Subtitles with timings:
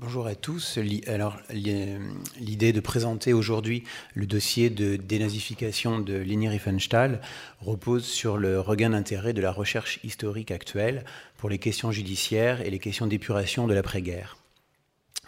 [0.00, 0.78] Bonjour à tous.
[1.08, 3.84] Alors, l'idée de présenter aujourd'hui
[4.14, 7.20] le dossier de dénazification de Leni Riefenstahl
[7.60, 11.04] repose sur le regain d'intérêt de la recherche historique actuelle
[11.36, 14.38] pour les questions judiciaires et les questions d'épuration de l'après-guerre.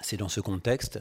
[0.00, 1.00] C'est dans ce contexte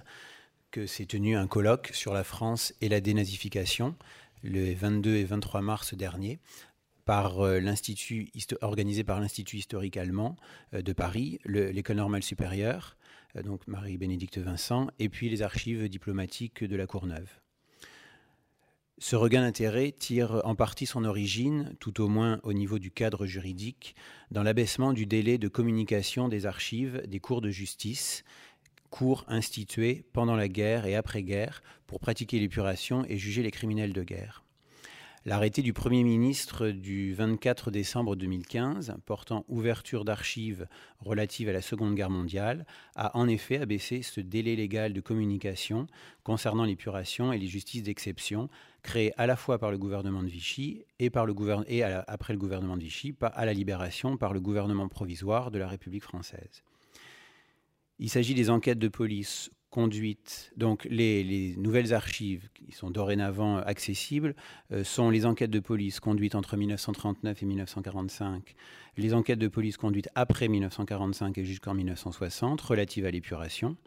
[0.72, 3.96] que s'est tenu un colloque sur la France et la dénazification
[4.44, 6.40] le 22 et 23 mars dernier
[7.06, 7.62] par euh,
[8.62, 10.36] organisé par l'Institut historique allemand
[10.74, 12.98] euh, de Paris, l'École normale supérieure,
[13.44, 17.30] donc Marie-Bénédicte Vincent, et puis les archives diplomatiques de la Courneuve.
[18.98, 23.26] Ce regain d'intérêt tire en partie son origine, tout au moins au niveau du cadre
[23.26, 23.96] juridique,
[24.30, 28.24] dans l'abaissement du délai de communication des archives des cours de justice,
[28.92, 34.04] cours institués pendant la guerre et après-guerre pour pratiquer l'épuration et juger les criminels de
[34.04, 34.44] guerre.
[35.24, 41.94] L'arrêté du Premier ministre du 24 décembre 2015 portant ouverture d'archives relatives à la Seconde
[41.94, 45.86] Guerre mondiale a en effet abaissé ce délai légal de communication
[46.24, 48.50] concernant l'épuration et les justices d'exception
[48.82, 53.16] créées à la fois par le gouvernement de Vichy et, après le gouvernement de Vichy
[53.22, 56.64] à la libération par le gouvernement provisoire de la République française.
[58.00, 64.36] Il s'agit des enquêtes de police conduites, donc les, nouvelles archives qui sont dorénavant accessibles
[64.72, 68.56] euh, sont les enquêtes de police conduites entre 1939 et 1945,
[68.98, 73.78] les enquêtes de police conduites après 1945 et jusqu'en 1960 relatives à l'épuration,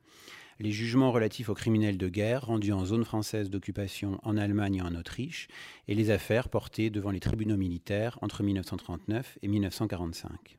[0.59, 4.83] les jugements relatifs aux criminels de guerre rendus en zone française d'occupation en Allemagne et
[4.83, 5.49] en Autriche,
[5.87, 10.59] et les affaires portées devant les tribunaux militaires entre 1939 et 1945.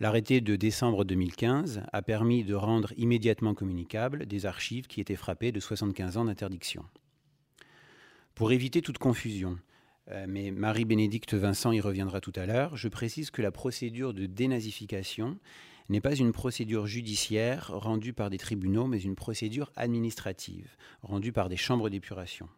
[0.00, 5.52] L'arrêté de décembre 2015 a permis de rendre immédiatement communicables des archives qui étaient frappées
[5.52, 6.86] de 75 ans d'interdiction.
[8.34, 9.58] Pour éviter toute confusion,
[10.08, 14.24] euh, mais Marie-Bénédicte Vincent y reviendra tout à l'heure, je précise que la procédure de
[14.24, 15.38] dénazification
[15.90, 21.50] n'est pas une procédure judiciaire rendue par des tribunaux, mais une procédure administrative rendue par
[21.50, 22.48] des chambres d'épuration.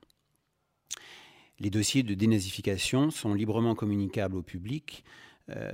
[1.58, 5.02] Les dossiers de dénazification sont librement communicables au public.
[5.48, 5.72] Euh,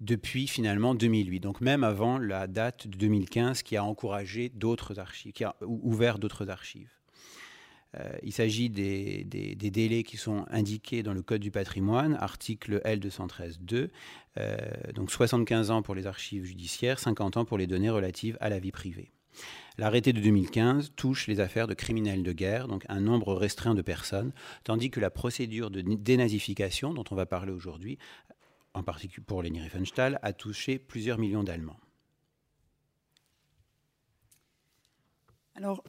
[0.00, 5.32] depuis finalement 2008, donc même avant la date de 2015 qui a encouragé d'autres archives,
[5.32, 6.90] qui a ouvert d'autres archives.
[7.96, 13.88] Euh, il s'agit des, délais qui sont indiqués dans le Code du patrimoine, article L213.2,
[14.38, 14.56] euh,
[14.94, 18.58] donc 75 ans pour les archives judiciaires, 50 ans pour les données relatives à la
[18.58, 19.10] vie privée.
[19.78, 23.82] L'arrêté de 2015 touche les affaires de criminels de guerre, donc un nombre restreint de
[23.82, 24.32] personnes,
[24.64, 27.98] tandis que la procédure de dénazification, dont on va parler aujourd'hui,
[28.78, 31.78] en particulier pour Leni Riefenstahl, a touché plusieurs millions d'Allemands.
[35.54, 35.82] Alors,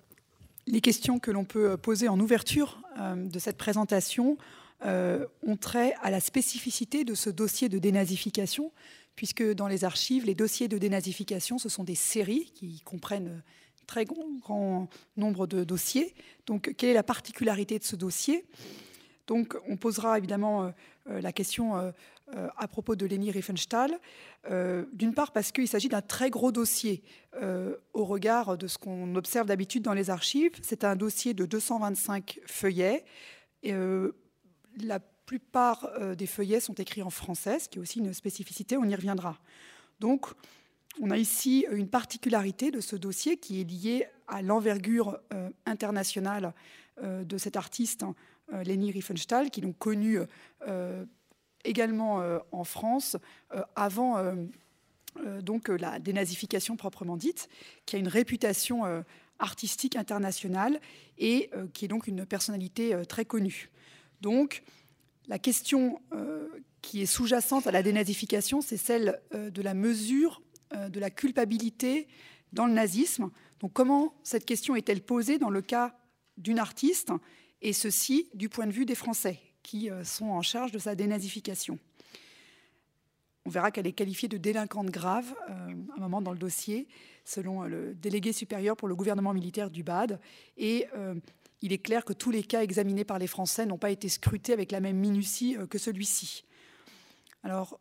[0.66, 4.38] les questions que l'on peut poser en ouverture euh, de cette présentation
[4.86, 8.72] euh, ont trait à la spécificité de ce dossier de dénazification,
[9.16, 13.44] puisque dans les archives, les dossiers de dénazification, ce sont des séries qui comprennent
[13.82, 16.16] un très grand nombre de dossiers.
[16.46, 18.46] Donc, quelle est la particularité de ce dossier?
[19.28, 20.72] Donc, on posera évidemment euh,
[21.06, 21.94] la question
[22.36, 23.98] euh, à propos de Leni Riefenstahl.
[24.52, 27.02] Euh, d'une part parce qu'il s'agit d'un très gros dossier
[27.42, 30.52] euh, au regard de ce qu'on observe d'habitude dans les archives.
[30.62, 33.04] C'est un dossier de 225 feuillets.
[33.64, 33.74] Et,
[34.82, 38.86] la plupart des feuillets sont écrits en français, ce qui est aussi une spécificité, on
[38.86, 39.38] y reviendra.
[40.00, 40.28] Donc,
[41.02, 45.20] on a ici une particularité de ce dossier qui est liée à l'envergure
[45.66, 46.54] internationale
[47.04, 48.06] de cet artiste,
[48.52, 50.20] Leni Riefenstahl, qui l'ont connu
[51.64, 53.18] également euh, en France
[53.54, 57.50] euh, avant euh, donc la dénazification proprement dite,
[57.86, 58.84] qui a une réputation
[59.40, 60.80] artistique internationale
[61.18, 63.72] et qui est donc une personnalité très connue.
[64.22, 64.62] Donc,
[65.28, 66.00] la question
[66.84, 72.08] qui est sous-jacente à la dénazification, c'est celle de la mesure de la culpabilité
[72.54, 73.32] dans le nazisme.
[73.60, 75.98] Donc, comment cette question est-elle posée dans le cas
[76.38, 77.12] d'une artiste,
[77.62, 80.96] et ceci du point de vue des Français qui euh, sont en charge de sa
[80.96, 81.78] dénazification.
[83.46, 86.88] On verra qu'elle est qualifiée de délinquante grave à euh, un moment dans le dossier,
[87.26, 90.20] selon euh, le délégué supérieur pour le gouvernement militaire du BAD.
[90.58, 90.88] Et
[91.62, 94.54] il est clair que tous les cas examinés par les Français n'ont pas été scrutés
[94.54, 96.46] avec la même minutie que celui-ci.
[97.44, 97.80] Alors,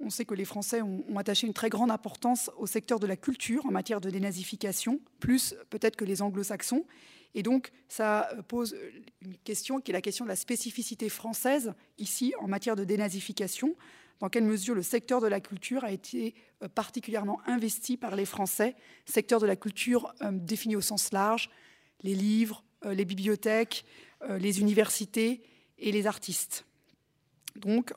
[0.00, 3.06] on sait que les Français ont, ont, attaché une très grande importance au secteur de
[3.06, 6.84] la culture en matière de dénazification, plus peut-être que les anglo-saxons.
[7.34, 8.76] Et donc, ça pose
[9.22, 13.76] une question qui est la question de la spécificité française, ici, en matière de dénazification.
[14.20, 18.24] Dans quelle mesure le secteur de la culture a été euh, particulièrement investi par les
[18.24, 18.74] Français?
[19.04, 21.50] Secteur de la culture euh, défini au sens large,
[22.02, 23.84] les livres, euh, les bibliothèques,
[24.40, 25.42] les universités
[25.78, 26.66] et les artistes.
[27.54, 27.94] Donc,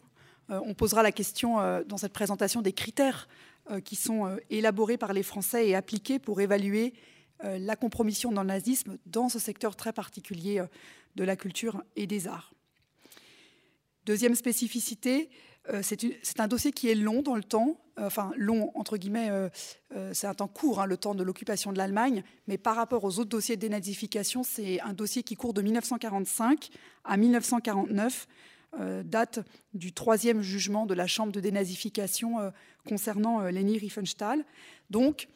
[0.50, 1.56] on posera la question
[1.88, 3.28] dans cette présentation des critères
[3.84, 6.94] qui sont élaborés par les Français et appliqués pour évaluer
[7.44, 10.64] la compromission dans le nazisme dans ce secteur très particulier
[11.16, 12.54] de la culture et des arts.
[14.06, 15.30] Deuxième spécificité,
[15.82, 19.30] c'est un dossier qui est long dans le temps, enfin long entre guillemets,
[20.12, 23.20] c'est un temps court, hein, le temps de l'occupation de l'Allemagne, mais par rapport aux
[23.20, 26.70] autres dossiers de dénazification, c'est un dossier qui court de 1945
[27.04, 28.28] à 1949,
[29.04, 29.40] date
[29.74, 32.38] du troisième jugement de la Chambre de dénazification
[32.88, 34.46] concernant Leni Riefenstahl.
[34.90, 35.28] Donc,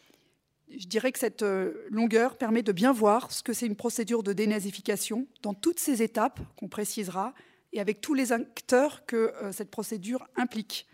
[0.70, 1.46] je dirais que cette
[1.90, 6.02] longueur permet de bien voir ce que c'est une procédure de dénazification dans toutes ces
[6.02, 7.34] étapes qu'on précisera
[7.74, 10.88] et avec tous les acteurs que cette procédure implique.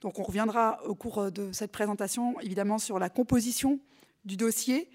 [0.00, 3.78] Donc on reviendra au cours de cette présentation évidemment sur la composition
[4.24, 4.88] du dossier,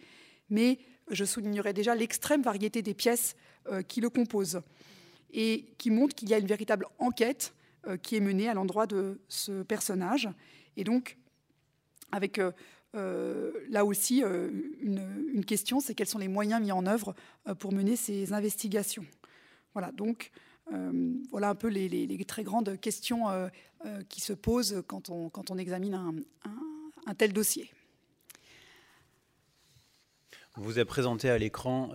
[0.49, 0.79] mais
[1.11, 3.35] je soulignerai déjà l'extrême variété des pièces
[3.87, 4.61] qui le composent
[5.31, 7.53] et qui montrent qu'il y a une véritable enquête
[8.01, 10.29] qui est menée à l'endroit de ce personnage.
[10.77, 11.17] Et donc,
[12.11, 12.51] avec euh,
[13.69, 14.49] là aussi, euh,
[14.81, 17.13] une, question, c'est quels sont les moyens mis en œuvre
[17.47, 19.05] euh, pour mener ces investigations.
[19.73, 20.31] Voilà, donc
[21.29, 23.25] voilà un peu les, très grandes questions
[24.09, 27.69] qui se posent quand on, quand on examine un, tel dossier.
[30.57, 31.91] On vous a présenté à l'écran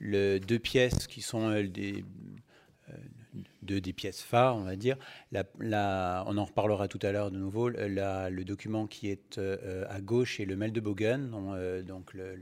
[0.00, 2.06] deux pièces qui sont des
[3.62, 4.96] de, des pièces phares, on va dire.
[5.32, 7.68] on en reparlera tout à l'heure de nouveau.
[7.68, 12.38] le document qui est euh, à gauche est le Mail de Bogen, euh, donc le,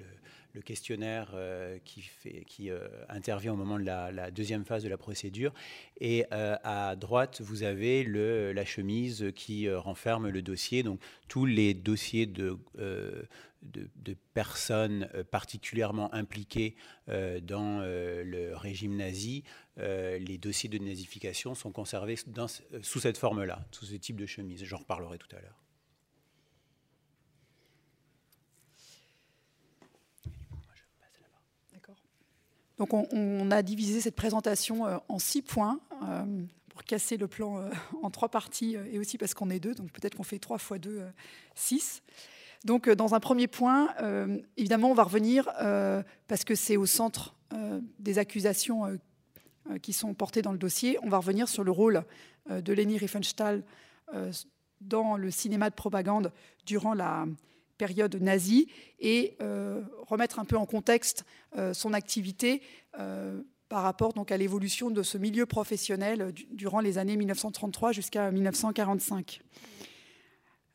[0.64, 2.70] questionnaire euh, qui,
[3.08, 5.52] intervient au moment de la, deuxième phase de la procédure.
[6.00, 10.82] Et à droite, vous avez la chemise qui renferme le dossier.
[10.82, 12.56] Donc tous les dossiers de
[14.34, 16.76] personnes euh, particulièrement impliquées
[17.08, 19.44] euh, dans euh, le régime nazi,
[19.80, 24.64] les dossiers de nazification sont conservés sous cette forme-là, sous ce type de chemise.
[24.64, 25.62] J'en reparlerai tout à l'heure.
[32.78, 35.80] Donc on, a divisé cette présentation en six points
[36.70, 37.68] pour casser le plan
[38.02, 40.78] en trois parties et aussi parce qu'on est deux, donc peut-être qu'on fait trois fois
[40.78, 41.02] deux,
[41.54, 42.02] six.
[42.64, 46.76] Donc, euh, dans un premier point, euh, évidemment, on va revenir, euh, parce que c'est
[46.76, 47.34] au centre
[47.98, 48.96] des accusations
[49.78, 52.04] qui sont portées dans le dossier, on va revenir sur le rôle
[52.50, 53.62] de Leni Riefenstahl
[54.80, 56.32] dans le cinéma de propagande
[56.66, 57.26] durant la
[57.78, 58.68] période nazie
[58.98, 59.36] et
[60.06, 61.24] remettre un peu en contexte
[61.72, 62.62] son activité
[63.70, 69.40] par rapport donc à l'évolution de ce milieu professionnel durant les années 1933 jusqu'à 1945.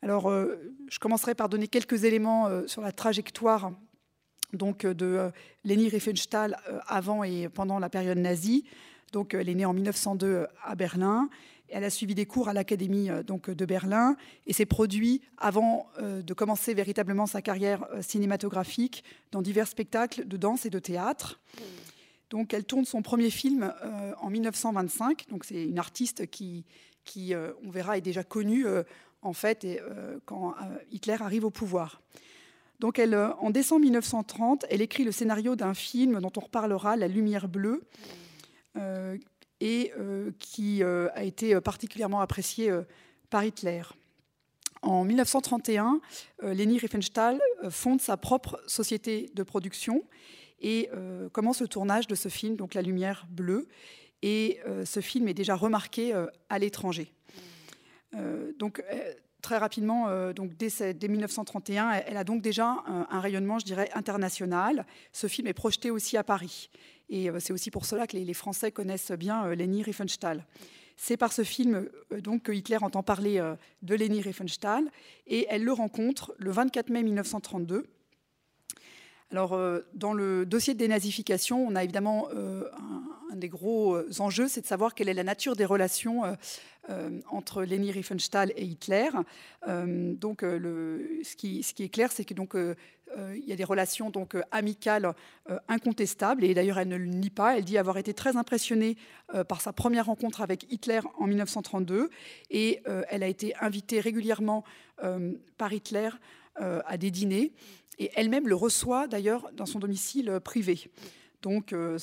[0.02, 3.72] Alors, euh, je commencerai par donner quelques éléments euh, sur la trajectoire
[4.52, 5.30] donc, euh, de
[5.64, 6.56] Leni Riefenstahl
[6.86, 8.64] avant et pendant la période nazie.
[9.12, 11.28] Donc, elle est née en 1902 à Berlin.
[11.68, 14.16] Elle a suivi des cours à l'Académie de Berlin
[14.46, 19.02] et s'est produite avant de commencer véritablement sa carrière cinématographique
[19.32, 21.40] dans divers spectacles de danse et de théâtre.
[22.30, 23.72] Donc, elle tourne son premier film
[24.20, 25.26] en 1925.
[25.28, 26.64] Donc, c'est une artiste qui,
[27.04, 27.32] qui
[27.64, 28.64] on verra, est déjà connue
[29.26, 32.00] en fait, euh, quand euh, Hitler arrive au pouvoir.
[32.80, 37.08] Donc, euh, en décembre 1930, elle écrit le scénario d'un film dont on reparlera, La
[37.08, 37.82] Lumière bleue,
[39.60, 39.92] et
[40.38, 42.70] qui a été particulièrement apprécié
[43.30, 43.82] par Hitler.
[44.82, 46.02] En 1931,
[46.42, 47.40] Leni Riefenstahl
[47.70, 50.04] fonde sa propre société de production
[50.60, 50.90] et
[51.32, 53.66] commence le tournage de ce film, donc La Lumière bleue.
[54.20, 56.12] Et ce film est déjà remarqué
[56.50, 57.14] à l'étranger.
[58.14, 59.12] Euh, donc, euh,
[59.46, 64.84] très rapidement, euh, donc dès, 1931, elle, a donc déjà un, rayonnement, je dirais, international.
[65.12, 66.68] Ce film est projeté aussi à Paris.
[67.10, 70.44] Et c'est aussi pour cela que les, Français connaissent bien Leni Riefenstahl.
[70.96, 71.88] C'est par ce film
[72.24, 73.40] donc, que Hitler entend parler
[73.82, 74.90] de Leni Riefenstahl
[75.28, 77.86] et elle le rencontre le 24 mai 1932
[79.32, 82.68] alors, euh, dans le dossier de dénazification, on a évidemment euh,
[83.32, 86.22] un, des gros euh, enjeux, c'est de savoir quelle est la nature des relations
[87.28, 89.08] entre Leni Riefenstahl et Hitler.
[89.66, 95.12] donc, ce qui, est clair, c'est que donc il y a des relations donc amicales
[95.66, 97.58] incontestables, et d'ailleurs elle ne le nie pas.
[97.58, 98.96] Elle dit avoir été très impressionnée
[99.48, 102.08] par sa première rencontre avec Hitler en 1932,
[102.50, 104.62] et elle a été invitée régulièrement
[105.58, 106.10] par Hitler
[106.58, 107.52] à des dîners
[107.98, 110.90] et elle-même le reçoit d'ailleurs dans son domicile privé.
[111.42, 111.98] Donc euh,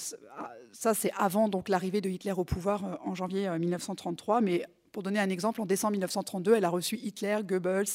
[0.72, 4.38] ça, c'est avant donc l'arrivée de Hitler au pouvoir euh, en janvier 1933.
[4.38, 7.86] Euh, Mais pour donner un exemple, en décembre 1932, elle a reçu Hitler, Goebbels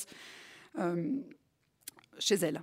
[2.18, 2.62] chez elle.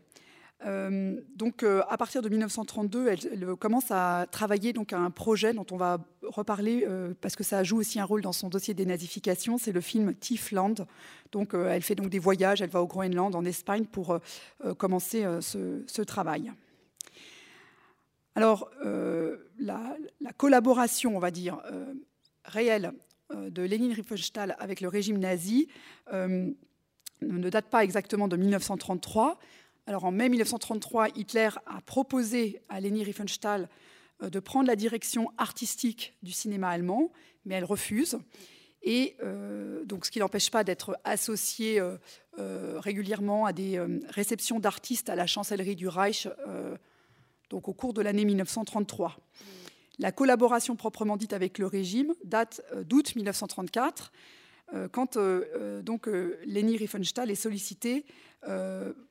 [0.64, 5.54] Euh, donc, euh, à partir de 1932, elle, commence à travailler donc à un projet
[5.54, 8.74] dont on va reparler euh, parce que ça joue aussi un rôle dans son dossier
[8.74, 9.58] des nazifications.
[9.58, 10.76] C'est le film Tiefland.
[11.32, 12.62] Donc, elle fait donc des voyages.
[12.62, 14.20] Elle va au Groenland, en Espagne, pour
[14.78, 16.52] commencer ce, travail.
[18.36, 18.72] Alors,
[19.60, 21.62] la, la, collaboration, on va dire,
[22.46, 22.94] réelle
[23.34, 25.68] de Lénine Riefenstahl avec le régime nazi
[26.14, 29.40] ne date pas exactement de 1933.
[29.88, 33.70] Alors en mai 1933, Hitler a proposé à Leni Riefenstahl
[34.24, 37.12] euh, de prendre la direction artistique du cinéma allemand,
[37.46, 38.18] mais elle refuse.
[38.82, 45.10] Et euh, donc, ce qui n'empêche pas d'être associé euh, régulièrement à des réceptions d'artistes
[45.10, 46.28] à la chancellerie du Reich,
[47.50, 49.18] donc au cours de l'année 1933.
[50.00, 54.12] La collaboration proprement dite avec le régime date d'août 1934,
[54.92, 55.18] quand
[55.84, 58.06] donc Leni Riefenstahl est sollicitée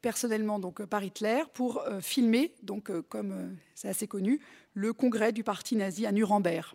[0.01, 4.41] personnellement donc par Hitler pour euh, filmer, donc euh, comme c'est assez connu,
[4.75, 6.75] le congrès du parti nazi à Nuremberg.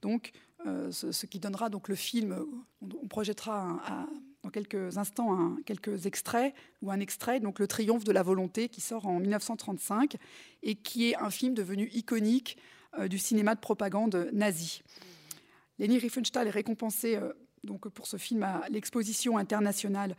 [0.00, 0.32] Donc,
[0.64, 2.44] ce, qui donnera donc le film.
[2.80, 3.80] On, projettera
[4.42, 8.80] dans quelques instants quelques extraits ou un extrait, donc le Triomphe de la volonté, qui
[8.80, 10.16] sort en 1935
[10.62, 12.58] et qui est un film devenu iconique
[13.08, 14.82] du cinéma de propagande nazi.
[15.78, 17.18] Leni Riefenstahl est récompensée
[17.64, 20.16] donc pour ce film à l'exposition internationale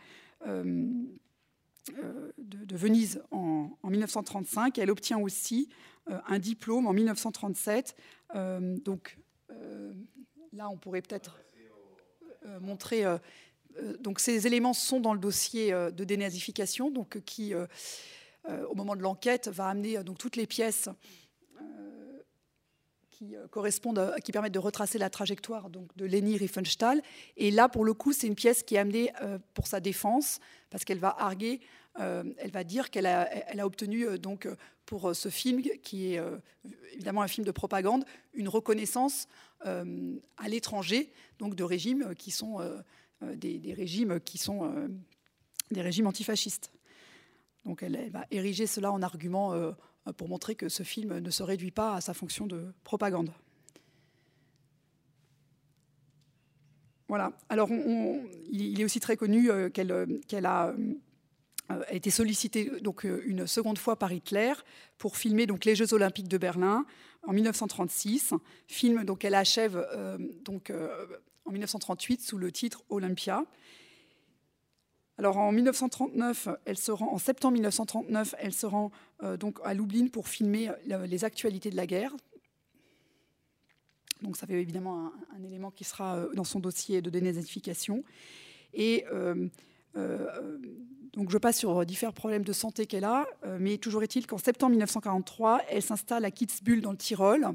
[0.48, 0.92] euh,
[2.38, 4.78] de, Venise en, 1935.
[4.78, 5.70] Elle obtient aussi
[6.10, 7.96] euh, un diplôme en 1937.
[8.36, 9.18] Euh, donc
[10.52, 11.40] là, on pourrait peut-être
[12.60, 13.06] montrer.
[14.02, 19.48] donc ces éléments sont dans le dossier de dénazification, donc qui, au moment de l'enquête,
[19.48, 20.90] va amener donc toutes les pièces
[23.14, 27.02] qui correspondent, qui permettent de retracer la trajectoire donc, de Leni Riefenstahl.
[27.38, 29.12] Et là, pour le coup, c'est une pièce qui est amenée
[29.54, 30.40] pour sa défense,
[30.70, 31.62] parce qu'elle va arguer,
[32.00, 34.48] euh, elle va dire qu'elle a, elle a, obtenu euh, donc
[34.86, 36.38] pour ce film, qui est euh,
[36.94, 39.28] évidemment un film de propagande, une reconnaissance
[39.66, 42.60] à l'étranger, donc de régimes qui sont
[43.22, 44.90] des, régimes qui sont
[45.72, 46.70] des régimes antifascistes.
[47.64, 49.54] Donc elle, elle, va ériger cela en argument
[50.18, 53.32] pour montrer que ce film ne se réduit pas à sa fonction de propagande.
[57.14, 57.32] Voilà.
[57.48, 60.74] Alors, il est aussi très connu euh, euh, qu'elle a
[61.72, 64.54] euh, été sollicitée donc une seconde fois par Hitler
[64.98, 66.88] pour filmer donc les Jeux Olympiques de Berlin
[67.22, 68.34] en 1936,
[68.68, 69.86] film donc elle achève
[70.44, 70.74] donc
[71.46, 73.46] en 1938 sous le titre Olympia.
[75.18, 78.92] Alors en 1939, elle se rend, en septembre 1939, elle se rend
[79.40, 82.14] donc à Lublin pour filmer les actualités de la guerre,
[84.24, 88.04] donc ça fait évidemment un, élément qui sera euh, dans son dossier de dénazification.
[88.74, 89.48] Et euh,
[89.98, 90.58] euh,
[91.14, 93.28] donc je passe sur différents problèmes de santé qu'elle a,
[93.60, 97.50] mais toujours est-il qu'en septembre 1943, elle s'installe à Kitzbühel dans le Tyrol,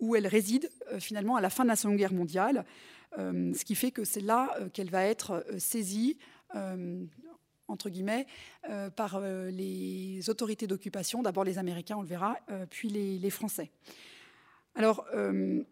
[0.00, 2.64] où elle réside finalement à la fin de la Seconde Guerre mondiale,
[3.16, 6.18] ce qui fait que c'est là qu'elle va être saisie
[7.68, 8.26] entre guillemets,
[8.96, 12.36] par les autorités d'occupation, d'abord les Américains, on le verra,
[12.70, 13.70] puis les Français.
[14.74, 15.62] Alors, euh,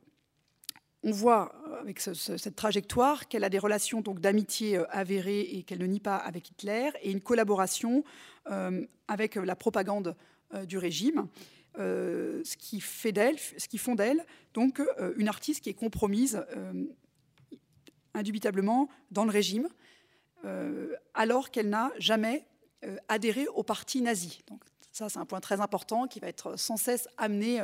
[1.02, 5.78] on voit avec cette trajectoire qu'elle a des relations donc d'amitié euh, avérées et qu'elle
[5.78, 8.04] ne nie pas avec Hitler et une collaboration
[8.50, 10.16] euh, avec la propagande
[10.66, 11.28] du régime,
[11.76, 14.80] ce qui fait d'elle, ce qui font d'elle donc
[15.16, 16.42] une artiste qui est compromise
[18.14, 19.68] indubitablement dans le régime,
[21.14, 22.47] alors qu'elle n'a jamais
[23.09, 24.42] adhéré au parti nazi.
[24.49, 27.61] Donc ça, c'est un point très important qui va être sans cesse amené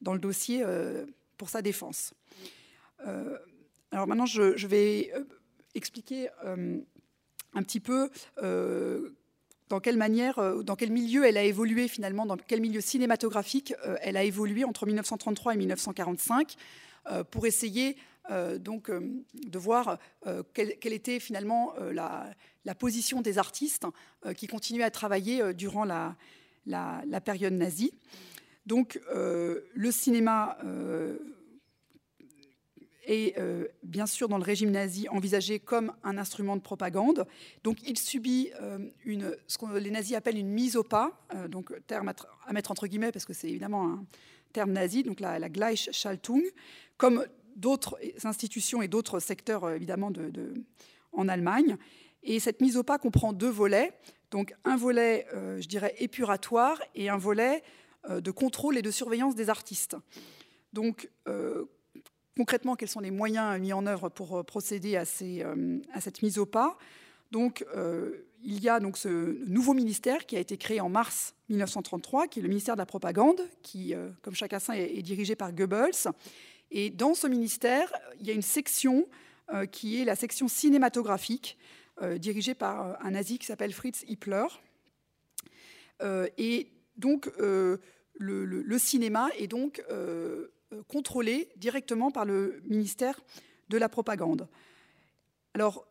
[0.00, 2.14] dans le dossier euh, pour sa défense.
[3.06, 3.38] Euh,
[3.90, 5.24] alors maintenant, je, vais euh,
[5.74, 8.10] expliquer un petit peu
[9.68, 14.16] dans quelle manière, dans quel milieu elle a évolué finalement, dans quel milieu cinématographique elle
[14.16, 16.56] a évolué entre 1933 et 1945,
[17.30, 17.96] pour essayer
[18.58, 19.98] donc de voir
[20.54, 22.34] quelle, était finalement la,
[22.78, 23.86] position des artistes
[24.36, 26.16] qui continuaient à travailler durant la,
[27.24, 27.92] période nazie.
[28.66, 31.18] Donc euh, le cinéma euh,
[33.04, 37.26] est euh, bien sûr dans le régime nazi envisagé comme un instrument de propagande.
[37.64, 38.50] Donc il subit
[39.04, 42.12] une, ce que les nazis appellent une mise au pas, donc terme
[42.46, 44.04] à, mettre entre guillemets parce que c'est évidemment un
[44.52, 46.42] terme nazi, donc la, la Gleichschaltung,
[46.96, 47.24] comme
[47.60, 50.54] d'autres institutions et d'autres secteurs évidemment de,
[51.12, 51.76] en Allemagne.
[52.22, 53.92] Et cette mise au pas comprend deux volets.
[54.30, 57.62] Donc un volet, je dirais, épuratoire et un volet
[58.08, 59.94] euh, de contrôle et de surveillance des artistes.
[60.72, 61.66] Donc, euh,
[62.34, 66.46] concrètement, quels sont les moyens mis en œuvre pour euh, procéder à cette mise au
[66.46, 66.78] pas?
[67.30, 67.64] Donc,
[68.42, 69.08] il y a donc ce
[69.46, 72.86] nouveau ministère qui a été créé en mars 1933, qui est le ministère de la
[72.86, 76.08] propagande, qui, comme chacun sait, est dirigé par Goebbels.
[76.70, 79.08] Et dans ce ministère, il y a une section
[79.72, 81.58] qui est la section cinématographique,
[82.18, 84.46] dirigée par un nazi qui s'appelle Fritz Hippler.
[86.38, 89.82] et donc, le, cinéma est donc
[90.86, 93.20] contrôlé directement par le ministère
[93.68, 94.48] de la propagande.
[95.54, 95.88] Alors,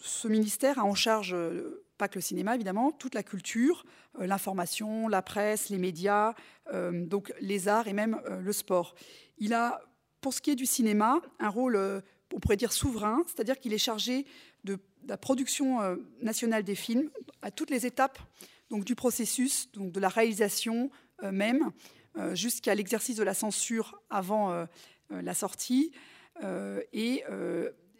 [0.00, 3.84] ce ministère a en charge, euh, pas que le cinéma évidemment, toute la culture,
[4.20, 6.34] euh, l'information, la presse, les médias,
[6.72, 8.94] euh, donc les arts et même le sport.
[9.38, 9.80] Il a,
[10.20, 11.76] pour ce qui est du cinéma, un rôle,
[12.32, 14.24] on pourrait dire souverain, c'est-à-dire qu'il est chargé
[14.64, 15.78] de, la production
[16.20, 17.08] nationale des films
[17.40, 18.18] à toutes les étapes
[18.68, 20.90] donc, du processus, donc de la réalisation
[21.22, 21.70] même,
[22.32, 24.66] jusqu'à l'exercice de la censure avant
[25.08, 25.92] la sortie.
[26.92, 27.22] et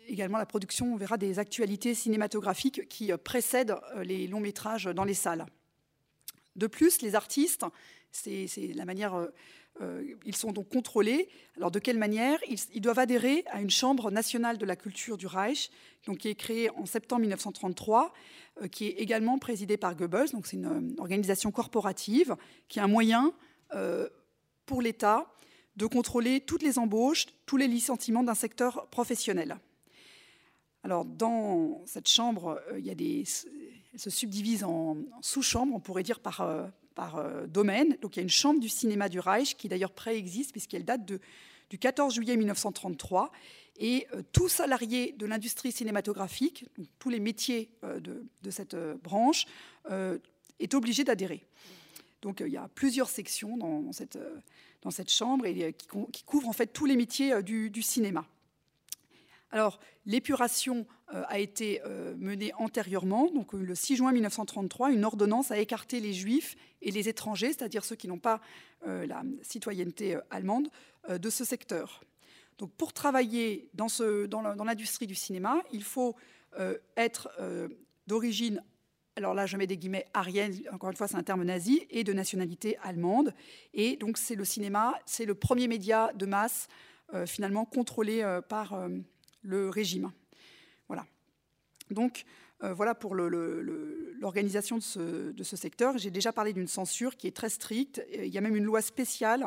[0.09, 4.85] également la production, on verra, des actualités cinématographiques qui euh, précèdent euh, les longs métrages
[4.85, 5.47] dans les salles.
[6.57, 7.65] De plus, les artistes,
[8.11, 9.15] c'est la manière,
[9.81, 11.29] euh, ils sont donc contrôlés.
[11.57, 12.41] Alors de quelle manière?
[12.49, 15.71] Ils, doivent adhérer à une chambre nationale de la culture du Reich,
[16.19, 18.13] qui est créée en septembre 1933,
[18.73, 20.31] qui est également présidée par Goebbels.
[20.33, 22.35] Donc c'est une organisation corporative
[22.67, 23.33] qui est un moyen
[24.67, 25.33] pour l'État
[25.77, 29.59] de contrôler toutes les embauches, tous les licenciements d'un secteur professionnel.
[30.89, 33.23] Alors, dans cette chambre, euh, il y a des,
[33.93, 37.99] elle se subdivise en, sous-chambres, on pourrait dire par, euh, par euh, domaine.
[38.01, 41.05] Donc, il y a une chambre du cinéma du Reich qui d'ailleurs préexiste puisqu'elle date
[41.05, 41.21] de,
[41.69, 43.31] du 14 juillet 1933.
[43.81, 46.65] Et tout salarié de l'industrie cinématographique,
[46.99, 49.45] tous les métiers de, de cette branche,
[50.59, 51.45] est obligé d'adhérer.
[52.23, 54.19] Donc il y a plusieurs sections dans, cette,
[54.83, 58.27] dans cette chambre et qui, qui, couvrent en fait tous les métiers du, du cinéma.
[59.51, 63.31] Alors, l'épuration euh, a été euh, menée antérieurement.
[63.31, 67.85] Donc, le 6 juin 1933, une ordonnance a écarté les juifs et les étrangers, c'est-à-dire
[67.85, 68.41] ceux qui n'ont pas
[68.87, 70.69] euh, la citoyenneté allemande,
[71.09, 72.03] de ce secteur.
[72.59, 73.89] Donc, pour travailler dans,
[74.63, 76.17] l'industrie du cinéma, il faut
[76.97, 77.31] être
[78.07, 78.63] d'origine
[79.17, 82.05] alors là, je mets des guillemets arienne, encore une fois, c'est un terme nazi, et
[82.05, 83.35] de nationalité allemande.
[83.75, 86.69] Et donc, c'est le cinéma, c'est le premier média de masse,
[87.27, 88.79] finalement, contrôlé par
[89.43, 90.11] le régime.
[90.89, 91.07] Voilà.
[91.91, 92.25] Donc,
[92.65, 94.83] euh, voilà pour l'organisation de,
[95.43, 95.97] ce, secteur.
[95.97, 98.05] J'ai déjà parlé d'une censure qui est très stricte.
[98.13, 99.47] Il y a même une loi spéciale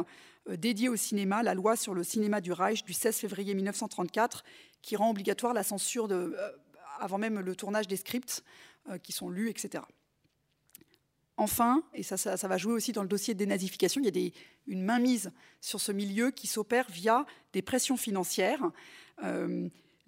[0.49, 4.43] euh, dédiée au cinéma, la loi sur le cinéma du Reich du 16 février 1934,
[4.81, 6.33] qui rend obligatoire la censure euh,
[6.99, 8.43] avant même le tournage des scripts
[9.03, 9.83] qui sont lus, etc.
[11.37, 14.31] Enfin, et ça, va jouer aussi dans le dossier de dénazification, il y a
[14.67, 18.61] une mainmise sur ce milieu qui s'opère via des pressions financières.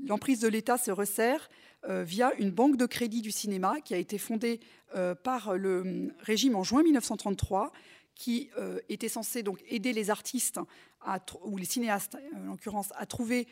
[0.06, 1.50] L'emprise de l'État se resserre
[1.90, 4.60] euh, via une banque de crédit du cinéma qui a été fondée
[4.96, 7.72] euh, par le régime en juin 1933
[8.16, 10.60] qui euh, était censée donc aider les artistes
[11.44, 13.48] ou les cinéastes en l'occurrence à trouver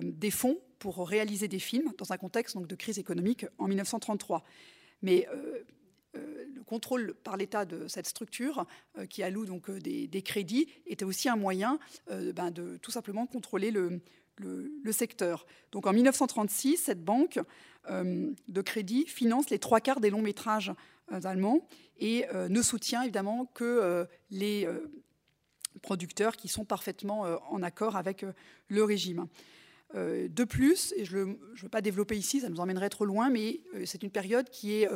[0.00, 4.44] des fonds pour réaliser des films dans un contexte donc, de crise économique en 1933.
[5.02, 5.26] Mais
[6.12, 8.64] le contrôle par l'État de cette structure
[9.10, 14.00] qui alloue donc des, crédits était aussi un moyen ben, de tout simplement contrôler le,
[14.38, 15.46] le, secteur.
[15.72, 17.40] Donc en 1936, cette banque
[17.90, 20.72] euh, de crédit finance les trois quarts des longs métrages
[21.12, 21.66] euh, allemands
[21.98, 24.68] et euh, ne soutient évidemment que les
[25.82, 28.24] producteurs qui sont parfaitement en accord avec
[28.68, 29.26] le régime.
[29.94, 33.60] de plus, et je ne veux pas développer ici, ça nous emmènerait trop loin, mais
[33.84, 34.88] c'est une période qui est,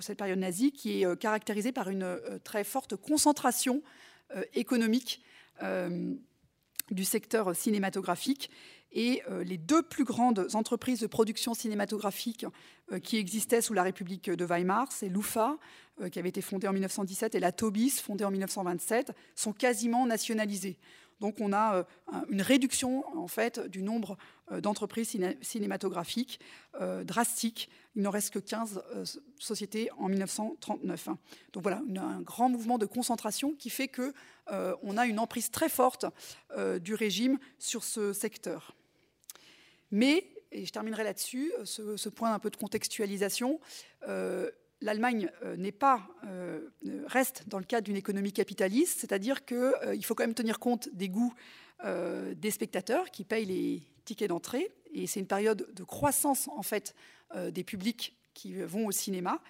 [0.00, 3.82] cette période nazie, qui est caractérisée par une très forte concentration
[4.54, 5.22] économique
[6.90, 8.50] du secteur cinématographique.
[8.92, 12.46] Et euh, les deux plus grandes entreprises de production cinématographique
[12.92, 15.58] euh, qui existaient sous la République de Weimar, c'est l'UFA,
[16.00, 20.06] euh, qui avait été fondée en 1917, et la Tobis, fondée en 1927, sont quasiment
[20.06, 20.78] nationalisées.
[21.20, 21.86] Donc on a
[22.28, 24.16] une réduction en fait du nombre
[24.60, 26.40] d'entreprises cinématographiques
[27.04, 27.70] drastique.
[27.94, 28.82] Il n'en reste que 15
[29.38, 31.08] sociétés en 1939.
[31.52, 34.12] Donc voilà, un grand mouvement de concentration qui fait que
[34.48, 36.04] on a une emprise très forte
[36.80, 38.74] du régime sur ce secteur.
[39.90, 43.60] Mais, et je terminerai là-dessus, ce, point un peu de contextualisation,
[44.80, 46.68] l'Allemagne euh, n'est pas, euh,
[47.06, 50.88] reste dans le cadre d'une économie capitaliste, c'est-à-dire qu'il euh, faut quand même tenir compte
[50.92, 51.34] des goûts
[52.36, 56.94] des spectateurs qui payent les tickets d'entrée, et c'est une période de croissance en fait
[57.50, 59.42] des publics qui vont au cinéma,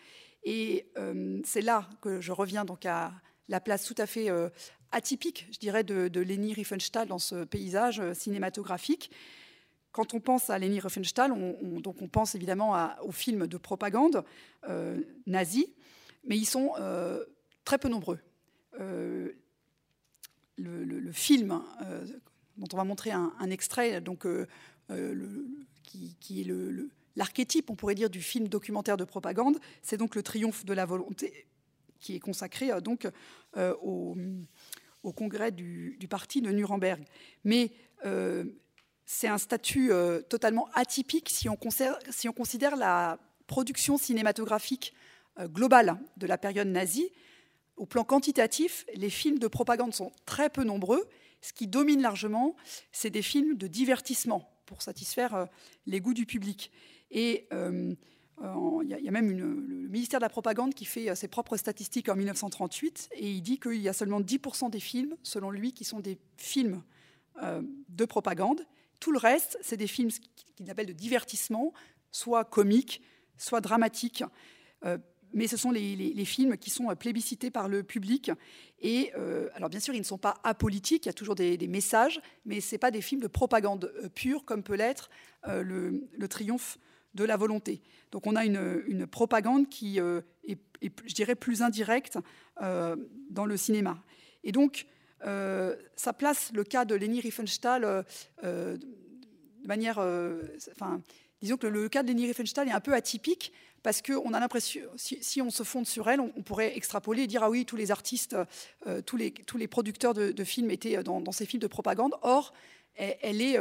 [0.43, 0.89] et
[1.45, 3.13] c'est là que je reviens donc à
[3.47, 4.29] la place tout à fait
[4.91, 9.13] atypique, je dirais, de, de Leni Riefenstahl dans ce paysage cinématographique
[9.97, 14.25] quand on pense à Leni Riefenstahl, on, pense évidemment aux films de propagande
[14.69, 15.65] euh, nazis,
[16.27, 17.25] mais ils sont euh,
[17.65, 18.19] très peu nombreux.
[18.79, 19.33] Euh,
[20.59, 21.63] le, film
[22.59, 24.27] dont on va montrer un, extrait, donc,
[25.83, 26.53] qui, est
[27.17, 30.85] l'archétype, on pourrait dire, du film documentaire de propagande, c'est donc le triomphe de la
[30.85, 31.47] volonté,
[32.01, 33.09] qui est consacré donc
[33.57, 34.15] au,
[35.15, 37.03] congrès du, parti de Nuremberg.
[37.45, 37.73] Mais
[39.07, 44.93] c'est un statut euh, totalement atypique si on, considère, la production cinématographique
[45.39, 47.11] euh, globale de la période nazie.
[47.77, 51.09] Au plan quantitatif, les films de propagande sont très peu nombreux.
[51.41, 52.57] Ce qui domine largement,
[52.91, 55.47] c'est des films de divertissement pour satisfaire euh,
[55.87, 56.73] les goûts du public.
[57.13, 62.09] Et il y, a même le ministère de la Propagande qui fait ses propres statistiques
[62.09, 65.85] en 1938 et il dit qu'il y a seulement 10% des films, selon lui, qui
[65.85, 66.83] sont des films
[67.41, 68.67] de propagande
[69.01, 70.11] tout le reste, c'est des films
[70.57, 71.73] qu'il appelle de divertissement,
[72.11, 73.03] soit comiques,
[73.37, 74.25] soit dramatiques.
[74.85, 74.99] Euh,
[75.33, 78.31] mais ce sont les, films qui sont plébiscités par le public.
[78.81, 81.59] Et euh, alors bien sûr, ils ne sont pas apolitiques, il y a toujours des,
[81.67, 85.11] messages, mais ce pas des films de propagande euh, pure comme peut l'être
[85.47, 86.79] le, triomphe
[87.15, 87.83] de la volonté.
[88.13, 92.19] Donc on a une, propagande qui est, je dirais, plus indirecte
[92.61, 94.03] dans le cinéma.
[94.43, 98.03] Et donc euh, ça place le cas de Leni Riefenstahl euh,
[98.45, 99.99] euh, de manière.
[100.73, 101.01] enfin,
[101.41, 103.53] disons que le cas de Leni Riefenstahl est un peu atypique
[103.83, 107.45] parce qu'on a l'impression, si, on se fonde sur elle, on, pourrait extrapoler et dire
[107.45, 108.37] ah oui, tous les artistes,
[109.05, 112.15] tous, les, tous les producteurs de, films étaient dans, ces films de propagande.
[112.23, 112.53] Or,
[112.97, 113.57] elle, est,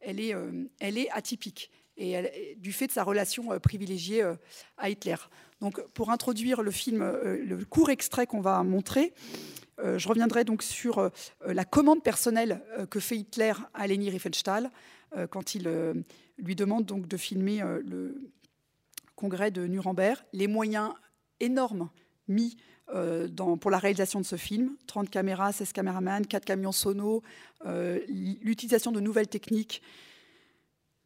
[0.00, 0.34] elle, est,
[0.78, 4.24] elle est atypique et du fait de sa relation privilégiée
[4.78, 5.16] à Hitler.
[5.60, 9.12] Donc, pour introduire le film, le court extrait qu'on va montrer,
[9.82, 11.08] euh, je reviendrai donc sur euh,
[11.44, 14.70] la commande personnelle euh, que fait Hitler à Leni Riefenstahl
[15.28, 15.68] quand il
[16.38, 18.30] lui demande donc de filmer le
[19.14, 20.16] congrès de Nuremberg.
[20.32, 20.94] Les moyens
[21.38, 21.90] énormes
[22.28, 22.56] mis
[23.60, 27.22] pour la réalisation de ce film, 30 caméras, 16 caméramans, 4 camions sonos,
[28.08, 29.82] l'utilisation de nouvelles techniques,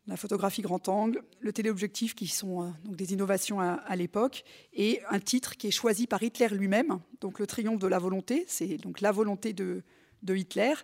[0.07, 5.01] la photographie grand angle, le téléobjectif qui sont euh, donc des innovations à, l'époque, et
[5.11, 8.77] un titre qui est choisi par Hitler lui-même, donc le triomphe de la volonté, c'est
[8.77, 9.83] donc la volonté de,
[10.29, 10.75] Hitler,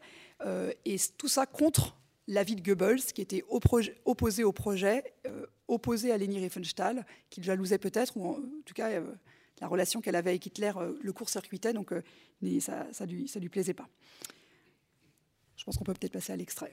[0.44, 6.12] euh, et tout ça contre l'avis de Goebbels, qui était opposé au projet, euh, opposé
[6.12, 8.90] à Leni Riefenstahl, qu'il jalousait peut-être, ou en, tout cas
[9.60, 11.92] la relation qu'elle avait avec Hitler le court-circuitait, donc
[12.60, 13.88] ça ne lui, lui plaisait pas.
[15.56, 16.72] Je pense qu'on peut peut-être passer à l'extrait.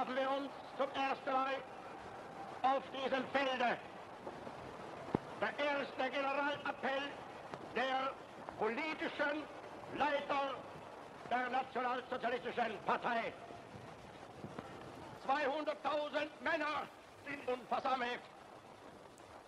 [0.00, 1.54] trafen wir uns zum ersten Mal
[2.62, 3.76] auf diesem Felde.
[5.40, 7.02] Der erste Generalappell
[7.74, 8.12] der
[8.58, 9.42] politischen
[9.96, 10.54] Leiter
[11.30, 13.32] der Nationalsozialistischen Partei.
[15.26, 16.86] 200.000 Männer
[17.26, 18.20] sind nun versammelt,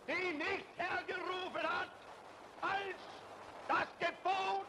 [0.06, 1.88] die nicht hergerufen hat
[2.60, 2.98] als
[3.68, 4.66] das Gebot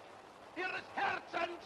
[0.55, 1.59] ihres Herzens,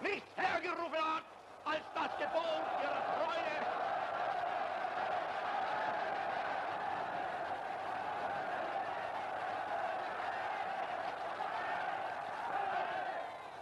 [0.00, 1.27] nicht hergerufen hat
[1.70, 3.58] als das Gebot ihrer Treue.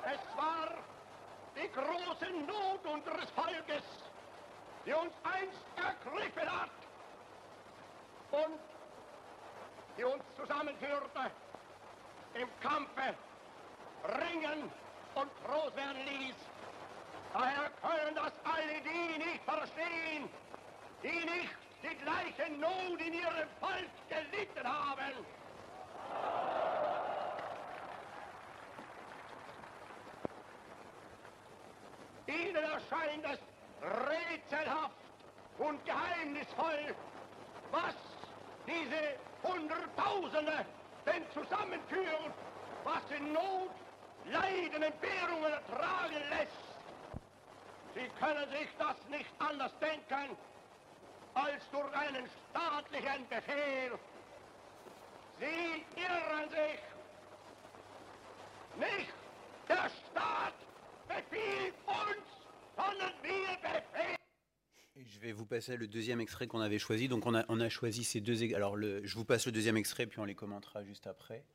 [0.05, 0.69] Es war
[1.57, 3.85] die große Not unseres Volkes,
[4.85, 6.71] die uns einst ergriffen hat
[8.31, 8.61] und
[9.99, 11.31] die uns zusammenführte
[12.35, 13.15] im Kampfe,
[14.05, 14.71] ringen
[15.15, 16.56] und groß werden ließ.
[17.39, 20.27] Daher können das alle die nicht verstehen,
[21.03, 25.13] die nicht die gleiche Not in ihrem Volk gelitten haben.
[32.27, 33.39] Ihnen erscheint es
[33.83, 34.95] rätselhaft
[35.59, 36.97] und geheimnisvoll,
[37.71, 37.95] was
[38.67, 40.65] diese Hunderttausende
[41.05, 42.33] denn zusammenführt,
[42.85, 43.73] was in Not,
[44.25, 46.66] Leiden, Entbehrungen ertragen lässt.
[47.97, 50.37] Sie können sich das nicht anders denken,
[51.33, 53.93] als durch einen staatlichen Befehl?
[55.41, 56.81] Sie irren sich.
[58.79, 59.15] Nicht
[59.67, 60.53] der Staat
[61.09, 62.27] befiehlt uns,
[62.77, 64.17] sondern wir befehlen.
[64.97, 67.09] Je vais vous passer le deuxième extrait qu'on avait choisi.
[67.09, 68.55] Donc on a, on a choisi ces deux.
[68.55, 71.47] Alors le, je vous passe le deuxième extrait, puis on les commentera juste après.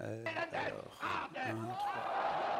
[0.00, 1.00] Euh, alors,
[1.36, 2.51] un, trois.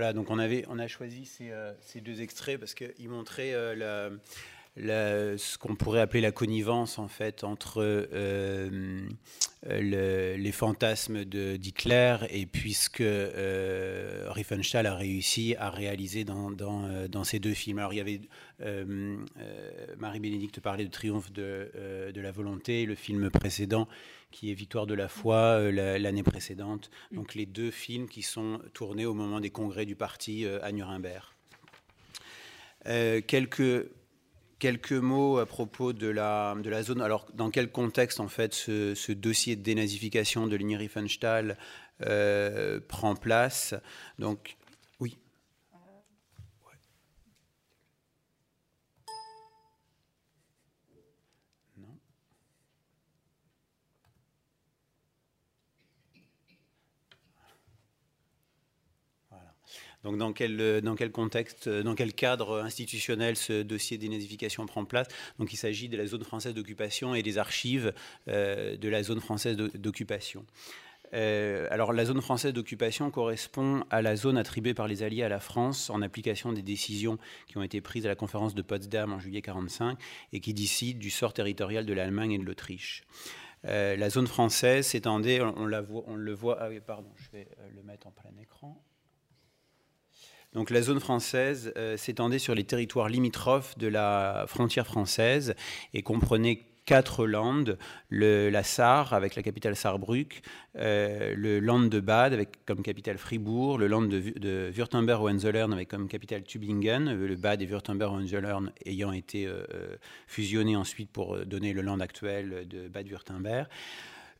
[0.00, 4.08] Voilà, donc on, avait, on a choisi ces, euh, deux extraits parce qu'ils montraient euh,
[4.78, 9.02] ce qu'on pourrait appeler la connivence en fait entre euh,
[9.80, 17.08] le, les fantasmes d'Hitler et puis ce que euh, Riefenstahl a réussi à réaliser euh,
[17.08, 17.78] dans, ces deux films.
[17.78, 18.20] Alors il y avait
[19.98, 21.70] Marie-Bénédicte parlait de Triomphe de,
[22.12, 23.88] de, la volonté, le film précédent
[24.30, 26.90] qui est Victoire de la foi l'année précédente.
[27.12, 31.24] Donc les deux films qui sont tournés au moment des congrès du parti à Nuremberg.
[32.86, 33.86] Euh, quelques
[34.60, 37.00] Quelques mots à propos de la, de la zone.
[37.00, 41.56] Alors, dans quel contexte, en fait, ce, dossier de dénazification de Lini Riefenstahl
[42.02, 43.74] euh, prend place?
[44.18, 44.58] Donc,
[45.00, 45.16] oui.
[46.66, 46.76] Ouais.
[51.78, 51.98] Non.
[59.30, 59.54] Voilà.
[60.04, 65.08] Donc dans quel, quel contexte, dans quel cadre institutionnel ce dossier d'énazification prend place?
[65.38, 67.92] Donc il s'agit de la zone française d'occupation et des archives
[68.28, 70.44] euh, de la zone française d'occupation.
[71.12, 75.28] Euh, alors la zone française d'occupation correspond à la zone attribuée par les Alliés à
[75.28, 79.12] la France en application des décisions qui ont été prises à la conférence de Potsdam
[79.12, 79.98] en juillet 1945
[80.32, 83.02] et qui décident du sort territorial de l'Allemagne et de l'Autriche.
[83.66, 87.82] Euh, la zone française s'étendait, on, on le voit, ah oui, pardon, je vais le
[87.82, 88.80] mettre en plein écran.
[90.52, 95.54] Donc la zone française euh, s'étendait sur les territoires limitrophes de la frontière française
[95.94, 100.42] et comprenait quatre landes, le, la Sarre avec la capitale Saarbrück,
[100.76, 106.08] euh, le Land de Bade avec comme capitale Fribourg, le Land de, Württemberg-Hohenzollern avec comme
[106.08, 109.62] capitale Tübingen, le Bade et Württemberg-Hohenzollern ayant été euh,
[110.26, 113.68] fusionnés ensuite pour donner le Land actuel de Bade-Württemberg.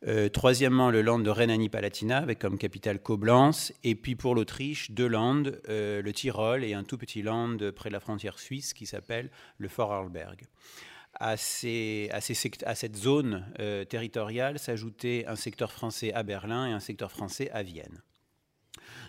[0.07, 3.71] Euh, troisièmement, le land de Rhénanie-Palatina, avec comme capitale Koblenz.
[3.83, 7.89] Et puis pour l'Autriche, deux landes, euh, le Tyrol et un tout petit land près
[7.89, 10.41] de la frontière suisse qui s'appelle le Fort Arlberg.
[11.13, 17.51] À, cette zone euh, territoriale s'ajoutait un secteur français à Berlin et un secteur français
[17.51, 18.01] à Vienne.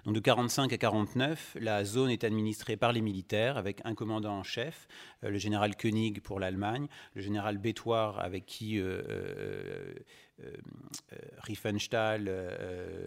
[0.05, 4.37] Donc de 45 à 49, la zone est administrée par les militaires avec un commandant
[4.37, 4.89] en chef,
[5.23, 8.81] le général Koenig pour l'Allemagne, le général Bétoir avec qui
[11.39, 12.31] Riefenstahl,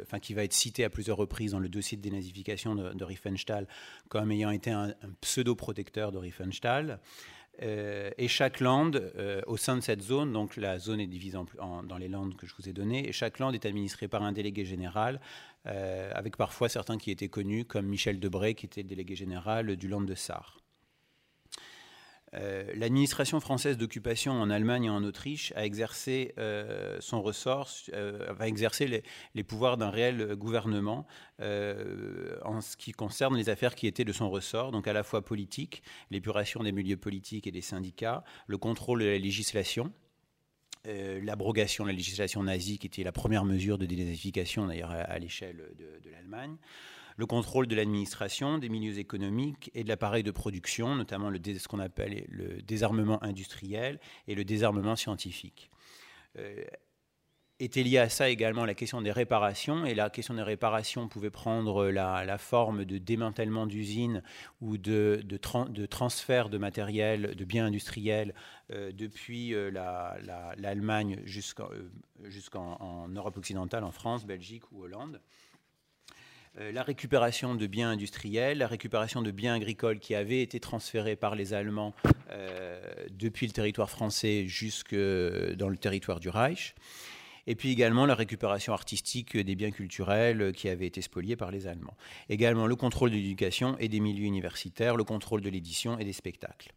[0.01, 3.67] enfin qui va être cité à plusieurs reprises dans le dossier de dénazification de, Riefenstahl
[4.09, 6.99] comme ayant été un, pseudo-protecteur de Riefenstahl.
[7.61, 11.37] Euh, et chaque land, euh, au sein de cette zone, donc la zone est divisée
[11.59, 14.23] en, dans les landes que je vous ai données, et chaque land est administré par
[14.23, 15.21] un délégué général,
[15.65, 19.75] euh, avec parfois certains qui étaient connus, comme Michel Debré, qui était le délégué général
[19.75, 20.57] du land de Sarre.
[22.37, 28.33] Euh, L'administration française d'occupation en Allemagne et en Autriche a exercé euh, son ressort, euh,
[28.33, 31.05] va exercer les, pouvoirs d'un réel gouvernement
[31.39, 35.23] en ce qui concerne les affaires qui étaient de son ressort, donc à la fois
[35.23, 39.91] politique, l'épuration des milieux politiques et des syndicats, le contrôle de la législation,
[40.85, 45.75] l'abrogation de la législation nazie, qui était la première mesure de dénazification d'ailleurs à, l'échelle
[45.77, 46.57] de l'Allemagne,
[47.15, 51.67] le contrôle de l'administration, des milieux économiques et de l'appareil de production, notamment le, ce
[51.67, 55.69] qu'on appelle le désarmement industriel et le désarmement scientifique.
[56.37, 56.63] Euh,
[57.59, 59.85] était liée à ça également la question des réparations.
[59.85, 64.21] Et la question des réparations pouvait prendre la, forme de démantèlement d'usines
[64.61, 68.33] ou de, de, transfert de matériel, de biens industriels
[68.71, 71.69] euh, depuis euh, l'Allemagne jusqu'en
[72.23, 75.21] jusqu'en Europe occidentale, en France, Belgique ou Hollande.
[76.59, 81.15] Euh, la récupération de biens industriels, la récupération de biens agricoles qui avaient été transférés
[81.15, 81.93] par les Allemands
[83.11, 86.75] depuis le territoire français jusque dans le territoire du Reich
[87.47, 91.67] et puis également la récupération artistique des biens culturels qui avaient été spoliés par les
[91.67, 91.95] Allemands.
[92.29, 96.13] Également le contrôle de l'éducation et des milieux universitaires, le contrôle de l'édition et des
[96.13, 96.73] spectacles.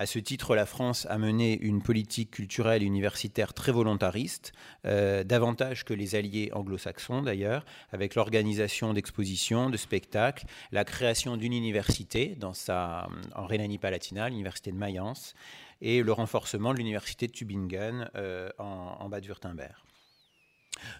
[0.00, 4.52] À ce titre, la France a mené une politique culturelle universitaire très volontariste,
[4.86, 11.52] euh, davantage que les alliés anglo-saxons d'ailleurs, avec l'organisation d'expositions, de spectacles, la création d'une
[11.52, 15.34] université dans sa, en Rhénanie-Palatinat, l'université de Mayence,
[15.82, 19.84] et le renforcement de l'université de Tübingen euh, en, en Bade-Württemberg.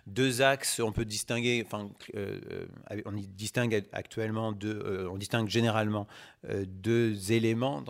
[0.07, 2.41] Deux axes, on peut distinguer, enfin, euh,
[2.91, 6.07] euh, on distingue actuellement deux, on distingue généralement
[6.67, 7.85] deux éléments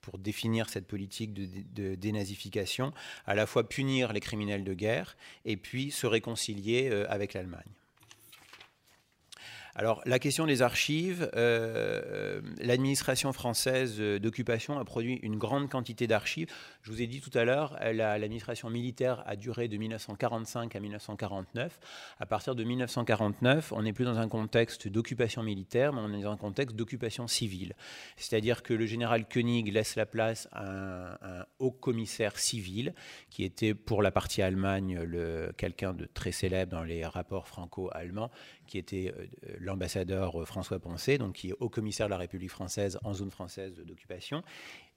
[0.00, 2.92] pour définir cette politique de, de, dénazification,
[3.26, 7.81] à la fois punir les criminels de guerre et puis se réconcilier avec l'Allemagne.
[9.74, 16.48] Alors, la question des archives, euh, l'administration française d'occupation a produit une grande quantité d'archives.
[16.82, 21.80] Je vous ai dit tout à l'heure, l'administration militaire a duré de 1945 à 1949.
[22.20, 26.22] À partir de 1949, on n'est plus dans un contexte d'occupation militaire, mais on est
[26.22, 27.74] dans un contexte d'occupation civile.
[28.16, 30.66] C'est-à-dire que le général Koenig laisse la place à
[31.22, 32.94] un, haut commissaire civil,
[33.30, 35.00] qui était pour la partie Allemagne
[35.56, 38.30] quelqu'un de très célèbre dans les rapports franco-allemands,
[38.72, 39.26] qui était euh,
[39.60, 43.30] l'ambassadeur euh, François Poncet, donc qui est haut commissaire de la République française en zone
[43.30, 44.42] française d'occupation.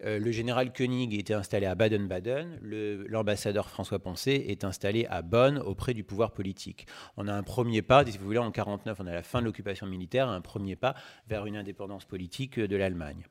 [0.06, 5.58] Euh, le général Koenig était installé à Baden-Baden, l'ambassadeur François Poncet est installé à Bonn
[5.58, 6.88] auprès du pouvoir politique.
[7.18, 9.46] On a un premier pas, si vous voulez, en 1949, on a la fin de
[9.46, 10.96] l'occupation militaire, un premier pas
[11.28, 13.26] vers une indépendance politique de l'Allemagne.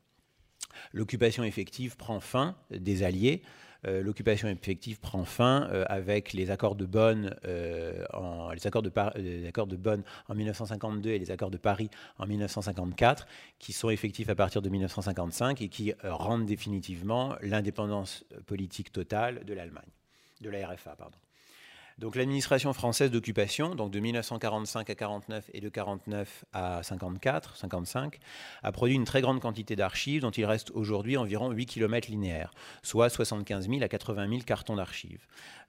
[0.92, 3.40] L'occupation effective prend fin des Alliés.
[3.86, 8.82] Euh, l'occupation effective prend fin euh, avec les accords de Bonn, euh, en, les, accords
[8.82, 13.26] de les accords de Bonn en 1952 et les accords de Paris en 1954,
[13.58, 19.54] qui sont effectifs à partir de 1955 et qui rendent définitivement l'indépendance politique totale de
[19.54, 19.90] l'Allemagne,
[20.40, 21.18] de la RFA, pardon.
[21.98, 28.18] Donc l'administration française d'occupation, donc de 1945 à 49 et de 49 à 54, 55,
[28.62, 32.52] a produit une très grande quantité d'archives dont il reste aujourd'hui environ 8 km linéaires,
[32.82, 35.26] soit 75 000 à 80 000 cartons d'archives,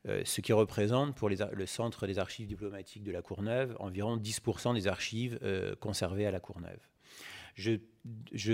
[0.08, 4.74] euh, ce qui représente pour le centre des archives diplomatiques de la Courneuve environ 10%
[4.74, 6.80] des archives euh, conservées à la Courneuve.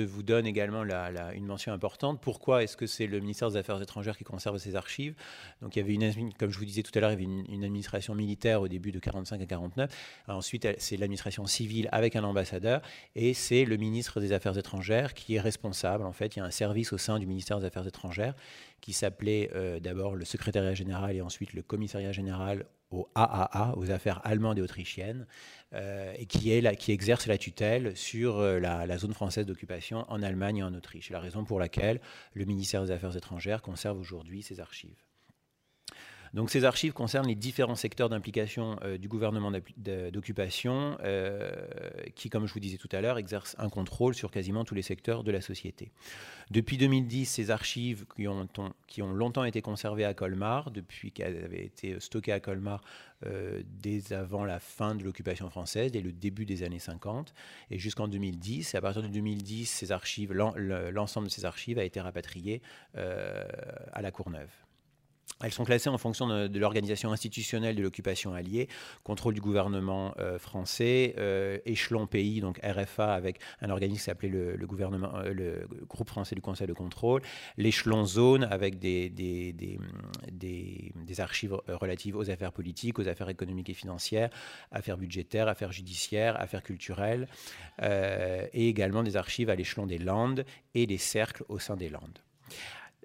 [0.06, 0.84] Vous donne également
[1.34, 2.22] une mention importante.
[2.22, 5.16] Pourquoi est-ce que c'est le ministère des Affaires étrangères qui conserve ces archives?
[5.62, 7.44] Donc il y avait une, comme je vous disais tout à l'heure, il y avait
[7.50, 10.24] une, administration militaire au début de 45 à 49.
[10.28, 12.82] Ensuite, c'est l'administration civile avec un ambassadeur,
[13.16, 16.06] et c'est le ministre des Affaires étrangères qui est responsable.
[16.06, 18.36] En fait, il y a un service au sein du ministère des Affaires étrangères
[18.80, 23.90] qui s'appelait euh, d'abord le secrétariat général et ensuite le commissariat général au AAA, aux
[23.90, 25.26] affaires allemandes et autrichiennes,
[25.74, 30.21] euh, et qui, est qui exerce la tutelle sur euh, la, zone française d'occupation en
[30.21, 31.10] Allemagne et en Autriche.
[31.10, 32.01] La raison pour laquelle
[32.34, 35.04] le ministère des Affaires étrangères conserve aujourd'hui ces archives.
[36.34, 41.52] Donc ces archives concernent les différents secteurs d'implication euh, du gouvernement d'occupation euh,
[42.15, 44.82] qui, comme je vous disais tout à l'heure, exercent un contrôle sur quasiment tous les
[44.82, 45.91] secteurs de la société.
[46.50, 52.00] Depuis 2010, ces archives qui ont, longtemps été conservées à Colmar, depuis qu'elles avaient été
[52.00, 52.82] stockées à Colmar
[53.26, 57.34] euh, dès avant la fin de l'occupation française, dès le début des années 50
[57.72, 58.74] et jusqu'en 2010.
[58.74, 62.62] Et à partir de 2010, ces archives, l'ensemble de ces archives a été rapatrié
[62.96, 64.50] à la Courneuve.
[65.44, 68.68] Elles sont classées en fonction de, l'organisation institutionnelle de l'occupation alliée,
[69.04, 74.30] contrôle du gouvernement euh, français, euh, échelon pays, donc RFA avec un organisme qui s'appelait
[74.30, 77.22] le, gouvernement, euh, le groupe français du Conseil de contrôle,
[77.58, 79.80] l'échelon zone avec des, des, des,
[80.32, 84.30] des, archives relatives aux affaires politiques, aux affaires économiques et financières,
[84.72, 87.28] affaires budgétaires, affaires judiciaires, affaires culturelles,
[87.82, 92.20] et également des archives à l'échelon des Landes et des cercles au sein des Landes.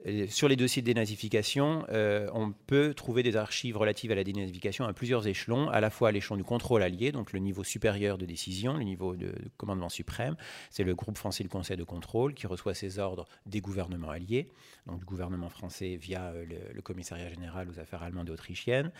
[0.07, 4.25] Euh, sur les dossiers de dénazification, euh, on peut trouver des archives relatives à la
[4.25, 7.64] dénazification à plusieurs échelons, à la fois à l'échelon du contrôle allié, donc le niveau
[7.64, 10.37] supérieur de décision, le niveau de, commandement suprême,
[10.71, 14.49] c'est le groupe français du Conseil de contrôle qui reçoit ses ordres des gouvernements alliés,
[14.87, 18.93] donc du gouvernement français via euh, le, commissariat général aux affaires allemandes et autrichiennes.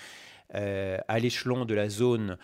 [0.53, 2.37] À l'échelon de la zone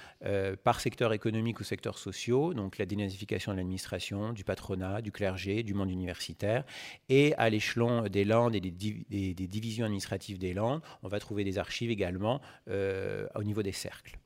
[0.65, 5.63] par secteur économique ou secteur sociaux, donc la dénazification de l'administration, du patronat, du clergé,
[5.63, 6.65] du monde universitaire,
[7.09, 11.45] et à l'échelon des Landes et des, des, divisions administratives des Landes, on va trouver
[11.45, 14.19] des archives également au niveau des cercles.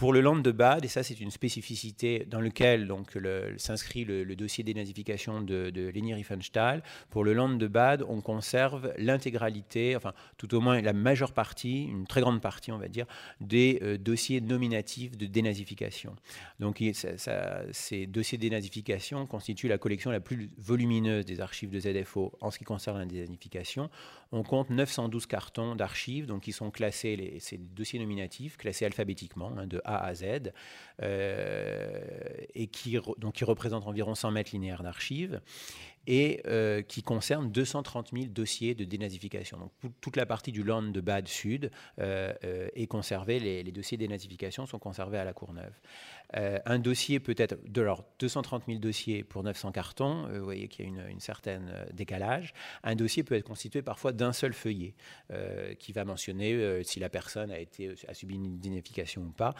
[0.00, 3.18] Pour le land de Bade, et ça c'est une spécificité dans lequel donc
[3.58, 8.94] s'inscrit le, dossier dénazification de, de Leni Riefenstahl, pour le land de Bade, on conserve
[8.96, 13.04] l'intégralité, enfin tout au moins la majeure partie, une très grande partie on va dire,
[13.42, 16.16] des euh, dossiers nominatifs de dénazification.
[16.60, 16.82] Donc
[17.72, 22.50] ces dossiers de dénazification constituent la collection la plus volumineuse des archives de ZFO en
[22.50, 23.90] ce qui concerne la dénazification.
[24.32, 29.66] On compte 912 cartons d'archives, donc qui sont classés, ces dossiers nominatifs, classés alphabétiquement, hein,
[29.66, 30.52] de A à Z,
[31.02, 32.00] euh,
[32.54, 35.40] et qui, donc, qui représentent environ 100 mètres linéaires d'archives
[36.06, 39.58] et euh, qui concernent 230 000 dossiers de dénazification.
[39.58, 42.32] Donc toute la partie du Land de Bade Sud euh,
[42.74, 45.72] est conservée, les, dossiers de dénazification sont conservés à la Courneuve.
[46.36, 50.44] Euh, un dossier peut être de leur 230 000 dossiers pour 900 cartons, euh, vous
[50.44, 52.54] voyez qu'il y a une, certain euh, décalage.
[52.84, 54.94] Un dossier peut être constitué parfois d'un seul feuillet
[55.78, 59.54] qui va mentionner si la personne a, été, a subi une identification ou pas.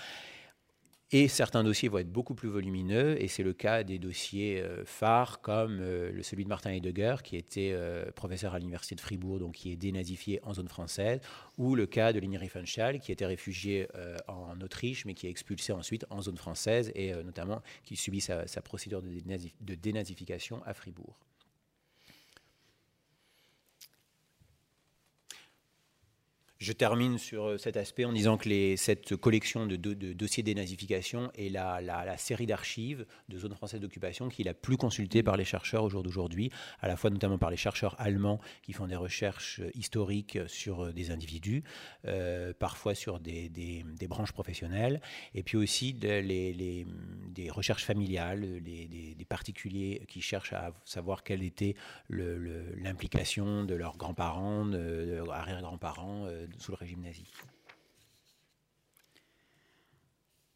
[1.13, 4.85] Et certains dossiers vont être beaucoup plus volumineux, et c'est le cas des dossiers euh,
[4.85, 9.41] phares comme euh, celui de Martin Heidegger, qui était euh, professeur à l'université de Fribourg,
[9.41, 11.21] donc qui est dénazifié en zone française,
[11.59, 13.89] ou le cas de Leni Riefenstahl, qui était réfugié
[14.29, 18.45] en Autriche, mais qui est expulsé ensuite en zone française, et notamment qui subit sa,
[18.63, 21.19] procédure de dénazification à Fribourg.
[26.61, 31.31] Je termine sur euh, cet aspect en disant que cette collection de, dossiers de dénazification
[31.35, 35.47] est la, série d'archives de zones françaises d'occupation qui est la plus consultée par les
[35.47, 36.51] chercheurs au jour d'aujourd'hui,
[36.81, 40.85] à la fois notamment par les chercheurs allemands qui font des recherches euh, historiques sur
[40.85, 41.65] euh, des individus,
[42.59, 43.51] parfois sur des,
[44.09, 45.01] branches professionnelles,
[45.35, 46.87] et puis aussi des
[47.51, 51.77] recherches familiales, des, particuliers qui cherchent à savoir quelle était
[52.09, 56.27] l'implication de leurs grands-parents, de arrière-grands-parents
[56.59, 57.25] sous le régime nazi.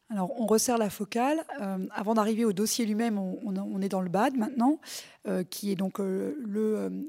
[0.09, 1.43] Alors, on resserre la focale.
[1.59, 4.79] Euh, avant d'arriver au dossier lui-même, on, est dans le BAD maintenant,
[5.27, 7.07] euh, qui est donc euh, le,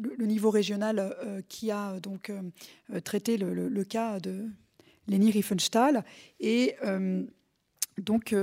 [0.00, 1.14] le, niveau régional
[1.48, 2.32] qui a donc
[3.04, 4.46] traité le, cas de
[5.08, 6.04] Leni Riefenstahl.
[6.40, 6.76] Et
[7.98, 8.34] donc,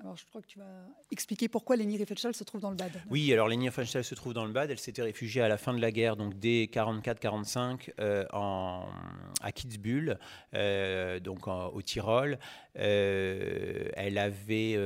[0.00, 2.90] alors, je crois que tu vas expliquer pourquoi Leni Riefenstahl se trouve dans le BAD.
[3.10, 4.70] Oui, alors Leni Riefenstahl se trouve dans le BAD.
[4.70, 10.18] Elle s'était réfugiée à la fin de la guerre, donc dès 44-45, euh, à Kitzbühel,
[10.54, 12.38] euh, donc au Tyrol.
[12.78, 14.76] Euh, elle avait,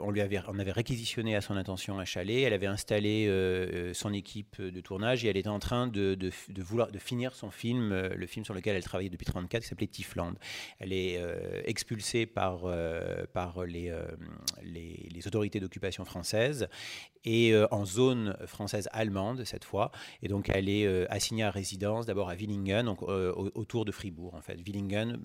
[0.00, 2.42] on lui avait, on avait réquisitionné à son intention un chalet.
[2.42, 3.30] Elle avait installé
[3.94, 6.16] son équipe de tournage et elle était en train de,
[6.58, 9.86] vouloir de finir son film, le film sur lequel elle travaillait depuis 34, qui s'appelait
[9.86, 10.34] Tifland.
[10.78, 11.20] Elle est
[11.64, 12.62] expulsée par
[13.32, 13.92] par les
[14.62, 16.68] les, autorités d'occupation françaises
[17.24, 19.90] et euh, en zone française allemande cette fois.
[20.22, 23.92] Et donc elle est euh, assignée à résidence d'abord à Willingen, donc euh, autour de
[23.92, 24.60] Fribourg en fait.
[24.60, 25.20] Willingen,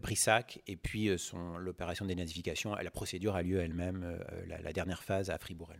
[0.00, 1.10] Brissac, et puis
[1.58, 5.72] l'opération de dénazification, la procédure a lieu elle-même, la, dernière phase à Fribourg.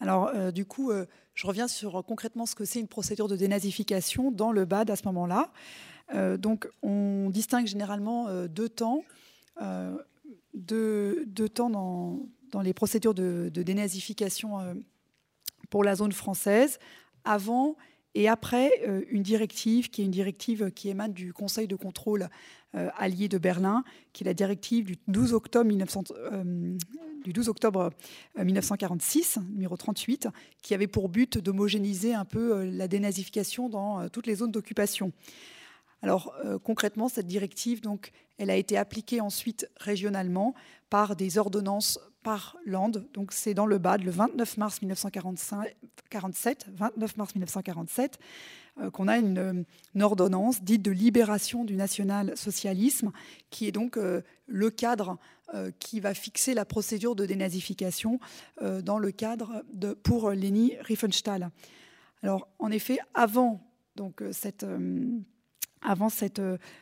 [0.00, 0.92] Alors, du coup,
[1.34, 4.96] je reviens sur concrètement ce que c'est une procédure de dénazification dans le BAD à
[4.96, 5.52] ce moment-là.
[6.38, 9.04] donc, on distingue généralement deux temps
[10.54, 14.74] de, temps dans, les procédures de, dénazification euh,
[15.70, 16.78] pour la zone française,
[17.24, 17.76] avant
[18.14, 22.28] et après euh, une directive qui est une directive qui émane du Conseil de contrôle
[22.74, 25.70] euh, allié de Berlin, qui est la directive du 12 octobre,
[27.24, 27.90] du 12 octobre
[28.36, 30.28] 1946, numéro 38,
[30.62, 35.12] qui avait pour but d'homogénéiser un peu la dénazification dans toutes les zones d'occupation.
[36.02, 36.34] Alors
[36.64, 40.54] concrètement, cette directive, donc, elle a été appliquée ensuite régionalement
[40.90, 42.90] par des ordonnances par land.
[43.12, 48.18] Donc c'est dans le BAD le 29 mars 1947, 29 mars 1947,
[48.80, 49.64] euh, qu'on a une,
[50.00, 53.12] ordonnance dite de libération du national-socialisme,
[53.50, 55.18] qui est donc euh, le cadre
[55.54, 58.18] euh, qui va fixer la procédure de dénazification
[58.60, 61.50] dans le cadre de, pour Leni Riefenstahl.
[62.22, 63.60] Alors en effet, avant
[66.08, 66.40] cette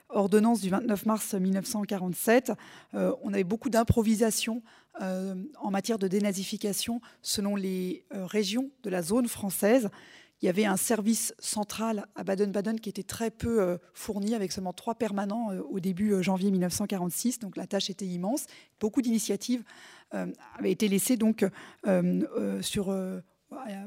[0.08, 2.52] ordonnance du 29 mars 1947,
[2.94, 4.62] euh, on avait beaucoup d'improvisation
[5.00, 9.88] en matière de dénazification selon les régions de la zone française.
[10.42, 14.72] Il y avait un service central à Baden-Baden qui était très peu fourni, avec seulement
[14.72, 17.38] trois permanents au début janvier 1946.
[17.38, 18.46] Donc la tâche était immense.
[18.80, 19.62] Beaucoup d'initiatives
[20.10, 21.46] avaient été laissées donc
[22.60, 22.92] sur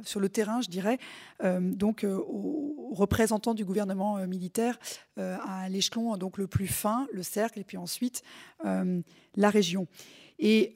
[0.03, 0.97] sur le terrain, je dirais,
[1.43, 4.79] donc aux, représentants du gouvernement militaire
[5.17, 8.23] à l'échelon donc le plus fin, le cercle, et puis ensuite
[8.63, 9.87] la région.
[10.39, 10.73] Et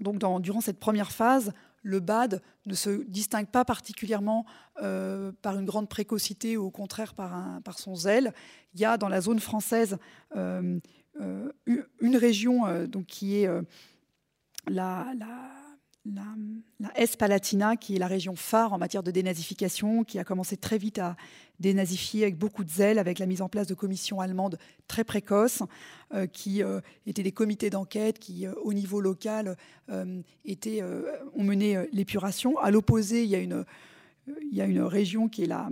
[0.00, 1.52] donc durant cette première phase,
[1.82, 7.60] le BAD ne se distingue pas particulièrement par une grande précocité ou au contraire par,
[7.62, 8.32] par, son zèle.
[8.74, 9.98] Il y a dans la zone française
[10.34, 10.80] une
[12.16, 13.48] région donc, qui est
[14.68, 15.12] la,
[16.96, 20.98] S-Palatina, qui est la région phare en matière de dénazification, qui a commencé très vite
[20.98, 21.16] à
[21.60, 25.62] dénazifier avec beaucoup de zèle, avec la mise en place de commissions allemandes très précoces,
[26.12, 29.56] euh, qui euh, étaient des comités d'enquête qui, euh, au niveau local,
[30.44, 32.58] étaient, ont mené l'épuration.
[32.58, 33.64] À l'opposé, il,
[34.26, 35.68] il y a une région qui est la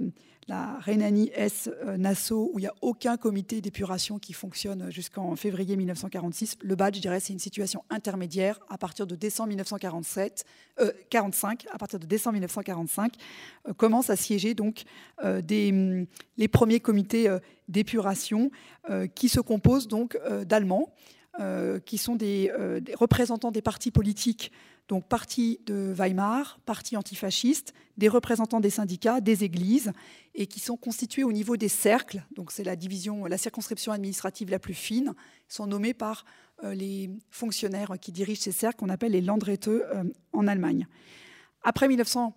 [0.49, 6.57] la Rhénanie-S-Nassau, où il n'y a aucun comité d'épuration qui fonctionne jusqu'en février 1946.
[6.63, 10.45] Le badge, je dirais, c'est une situation intermédiaire à partir de décembre 1947,
[11.11, 13.15] 45, à partir de décembre 1945,
[13.69, 14.85] euh, commencent à siéger donc
[15.25, 17.39] euh, des, les premiers comités euh,
[17.69, 18.51] d'épuration
[19.15, 20.93] qui se composent donc d'Allemands.
[21.87, 22.51] qui sont des,
[22.95, 24.51] représentants des partis politiques
[24.91, 29.93] donc parti de Weimar, parti antifasciste, des représentants des syndicats, des églises,
[30.35, 32.25] et qui sont constitués au niveau des cercles.
[32.35, 35.15] Donc c'est la division, la circonscription administrative la plus fine.
[35.49, 36.25] Ils sont nommés par
[36.65, 40.89] euh, les fonctionnaires qui dirigent ces cercles, qu'on appelle les Landräte euh, en Allemagne.
[41.63, 42.35] Après 1900,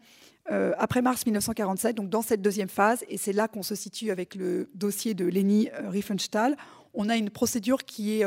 [0.51, 4.36] euh, mars 1947, donc dans cette deuxième phase, et c'est là qu'on se situe avec
[4.36, 6.56] le dossier de Leni Riefenstahl,
[6.94, 8.26] on a une procédure qui est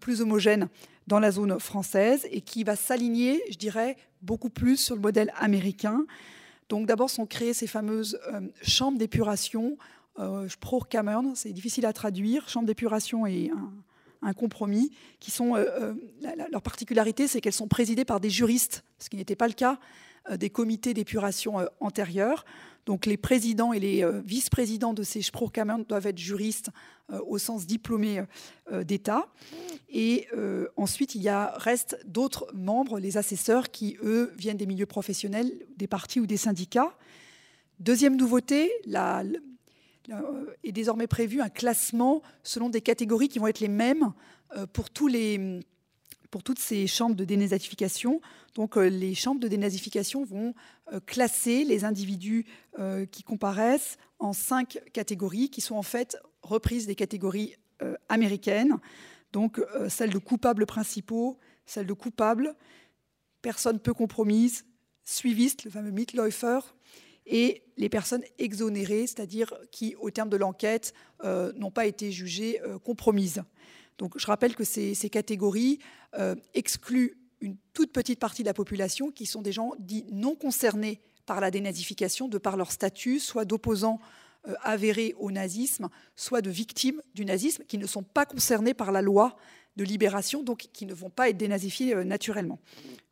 [0.00, 0.68] plus homogène
[1.06, 5.32] dans la zone française et qui va s'aligner, je dirais, beaucoup plus sur le modèle
[5.36, 6.04] américain.
[6.68, 9.76] Donc d'abord sont créées ces fameuses euh, chambres d'épuration,
[10.18, 13.50] euh, Spruchkammern, c'est difficile à traduire, chambre d'épuration et
[14.22, 14.90] un, compromis,
[15.20, 15.94] qui sont, euh, euh,
[16.50, 19.78] leur particularité, c'est qu'elles sont présidées par des juristes, ce qui n'était pas le cas
[20.38, 22.44] des comités d'épuration antérieurs.
[22.86, 26.70] Donc les présidents et les euh, vice-présidents de ces Spruchkammern doivent être juristes
[27.12, 28.22] euh, au sens diplômé
[28.72, 29.26] euh, d'État.
[29.88, 30.28] Et
[30.76, 35.50] ensuite, il y a, reste d'autres membres, les assesseurs, qui, eux, viennent des milieux professionnels,
[35.76, 36.98] des partis ou des syndicats.
[37.78, 38.70] Deuxième nouveauté,
[40.64, 44.12] est désormais prévu un classement selon des catégories qui vont être les mêmes
[44.74, 45.60] pour tous les
[46.36, 48.20] pour toutes ces chambres de dénazification.
[48.56, 50.52] Donc euh, les chambres de dénazification vont
[50.92, 52.44] euh, classer les individus
[52.78, 57.54] euh, qui comparaissent en cinq catégories qui sont en fait reprises des catégories
[58.10, 58.76] américaines.
[59.32, 62.54] Donc celles de coupables principaux, celles de coupables,
[63.40, 64.66] personnes peu compromises,
[65.04, 66.60] suivistes, le fameux Mitläufer,
[67.24, 73.42] et les personnes exonérées, c'est-à-dire qui, au terme de l'enquête, n'ont pas été jugées compromises.
[73.98, 75.78] Donc je rappelle que ces, catégories
[76.18, 80.34] euh, excluent une toute petite partie de la population qui sont des gens dits non
[80.34, 84.00] concernés par la dénazification de par leur statut, soit d'opposants
[84.48, 88.92] euh, avérés au nazisme, soit de victimes du nazisme qui ne sont pas concernés par
[88.92, 89.36] la loi
[89.76, 92.58] de libération, donc qui ne vont pas être dénazifiés euh, naturellement.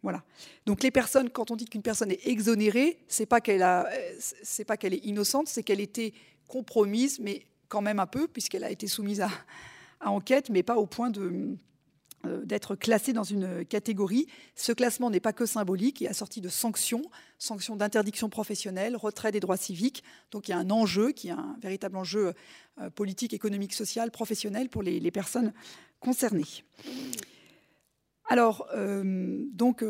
[0.03, 0.23] Voilà.
[0.65, 3.41] Donc les personnes, quand on dit qu'une personne est exonérée, c'est pas
[4.43, 6.13] c'est pas qu'elle est innocente, c'est qu'elle était
[6.47, 9.31] compromise, mais quand même un peu, puisqu'elle a été soumise à,
[10.05, 11.57] à enquête, mais pas au point de
[12.27, 14.27] euh, d'être classé dans une catégorie.
[14.55, 17.03] Ce classement n'est pas que symbolique, il est assorti de sanctions,
[17.39, 20.03] sanctions d'interdiction professionnelle, retrait des droits civiques.
[20.31, 22.35] Donc il y a un enjeu qui est un véritable enjeu
[22.81, 25.53] euh, politique, économique, social, professionnel pour les, personnes
[26.01, 26.45] concernées.
[28.29, 29.85] Alors, euh, donc,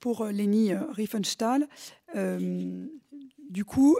[0.00, 1.68] pour Leni Riefenstahl,
[2.14, 3.98] du coup,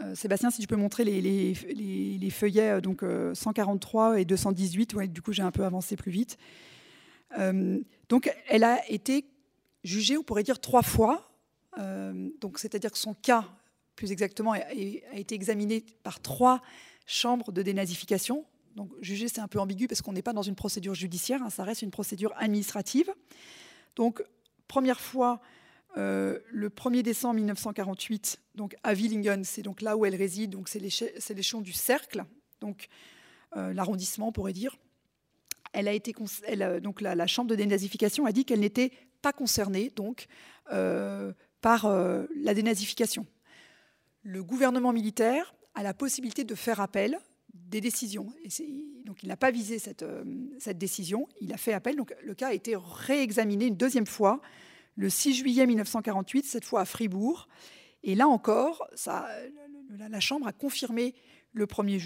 [0.00, 5.06] euh, Sébastien, si tu peux montrer les, feuillets euh, donc 143 euh, et 218, ouais,
[5.06, 6.36] du coup j'ai un peu avancé plus vite.
[8.08, 9.26] donc elle a été
[9.84, 11.30] jugée, on pourrait dire trois fois.
[12.40, 13.44] donc c'est-à-dire que son cas,
[13.94, 16.60] plus exactement, a, été examiné par trois
[17.06, 18.44] chambres de dénazification.
[18.74, 21.50] Donc jugée, c'est un peu ambigu parce qu'on n'est pas dans une procédure judiciaire, hein,
[21.50, 23.12] ça reste une procédure administrative.
[23.94, 24.24] Donc
[24.66, 25.40] première fois
[25.96, 30.68] euh, le 1er décembre 1948, donc à Willingen, c'est donc là où elle réside, donc
[30.68, 32.24] c'est l'échelon du cercle,
[32.60, 32.88] donc
[33.56, 34.76] euh, l'arrondissement, on pourrait dire.
[35.72, 36.14] Elle a été,
[36.82, 38.92] donc la, chambre de dénazification a dit qu'elle n'était
[39.22, 40.26] pas concernée donc
[40.72, 43.26] euh, par la dénazification.
[44.22, 47.18] Le gouvernement militaire a la possibilité de faire appel
[47.52, 48.32] des décisions.
[48.44, 48.48] Et
[49.04, 50.04] donc il n'a pas visé cette,
[50.60, 51.96] cette, décision, il a fait appel.
[51.96, 54.40] Donc le cas a été réexaminé une deuxième fois
[54.96, 57.48] le 6 juillet 1948, cette fois à Fribourg.
[58.02, 58.86] Et là encore,
[59.90, 61.14] la Chambre a confirmé
[61.52, 61.98] le premier,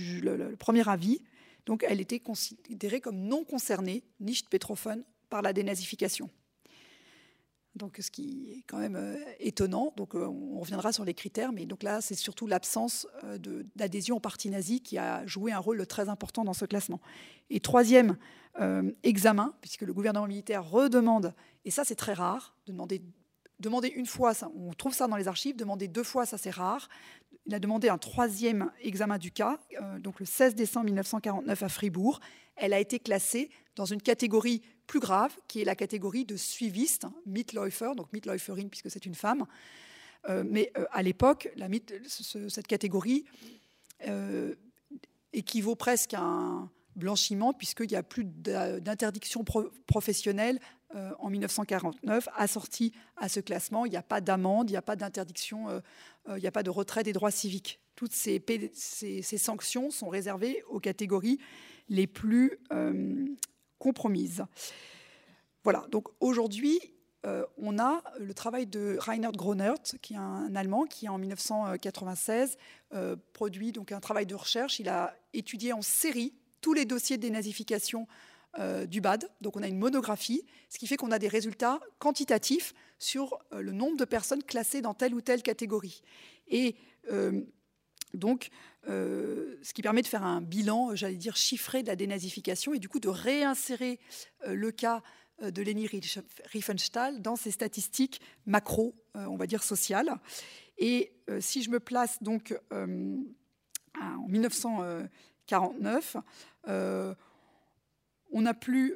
[0.58, 1.20] premier avis.
[1.66, 6.30] Donc elle était considérée comme non concernée, nicht betroffen, par la dénazification.
[7.78, 9.94] Donc ce qui est quand même euh, étonnant.
[9.96, 13.38] Donc euh, on reviendra sur les critères, mais donc là c'est surtout l'absence euh,
[13.76, 17.00] d'adhésion au parti nazi qui a joué un rôle très important dans ce classement.
[17.48, 18.16] Et troisième
[19.04, 21.32] examen, puisque le gouvernement militaire redemande,
[21.64, 23.00] et ça c'est très rare, de demander,
[23.60, 26.88] demander une fois, on trouve ça dans les archives, demander deux fois, ça c'est rare.
[27.46, 29.60] Il a demandé un troisième examen du cas,
[30.00, 32.18] donc le 16 décembre 1949 à Fribourg.
[32.56, 37.04] Elle a été classée dans une catégorie plus grave, qui est la catégorie de suiviste,
[37.04, 39.46] hein, Mitläufer, donc Mitläuferin puisque c'est une femme.
[40.28, 41.48] Euh, mais euh, à l'époque,
[42.48, 43.24] cette catégorie
[44.08, 44.56] euh,
[45.32, 49.44] équivaut presque à un blanchiment, puisqu'il n'y a plus d'interdiction
[49.86, 50.58] professionnelle
[51.20, 53.86] en 1949 assortie à ce classement.
[53.86, 55.68] Il n'y a pas d'amende, il n'y a pas d'interdiction,
[56.28, 57.78] il n'y a pas de retrait des droits civiques.
[57.94, 61.38] Toutes ces, ces, sanctions sont réservées aux catégories
[61.88, 62.58] les plus
[63.78, 64.44] compromise.
[65.64, 66.80] Voilà, donc aujourd'hui,
[67.26, 72.56] euh, on a le travail de Reinhard Gronert, qui est un Allemand, qui en 1996
[72.94, 74.78] euh, produit donc un travail de recherche.
[74.78, 78.06] Il a étudié en série tous les dossiers de dénazification
[78.58, 79.28] euh, du BAD.
[79.40, 83.72] Donc on a une monographie, ce qui fait qu'on a des résultats quantitatifs sur le
[83.72, 86.02] nombre de personnes classées dans telle ou telle catégorie.
[86.48, 86.76] Et
[88.14, 88.48] donc,
[88.86, 92.78] euh, ce qui permet de faire un bilan, j'allais dire, chiffré de la dénazification et
[92.78, 93.98] du coup de réinsérer
[94.46, 95.02] euh, le cas
[95.42, 95.88] euh, de Leni
[96.44, 100.14] Riefenstahl dans ses statistiques macro, on va dire sociales.
[100.78, 102.86] Et si je me place donc en
[104.28, 106.16] 1949,
[108.30, 108.94] on n'a plus,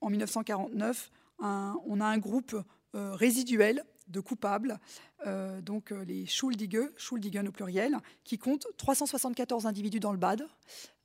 [0.00, 2.56] en 1949, on a un groupe
[2.92, 4.78] résiduel de coupables,
[5.26, 10.46] euh, donc euh, les Schuldige, Schuldigen au pluriel, qui comptent 374 individus dans le BAD.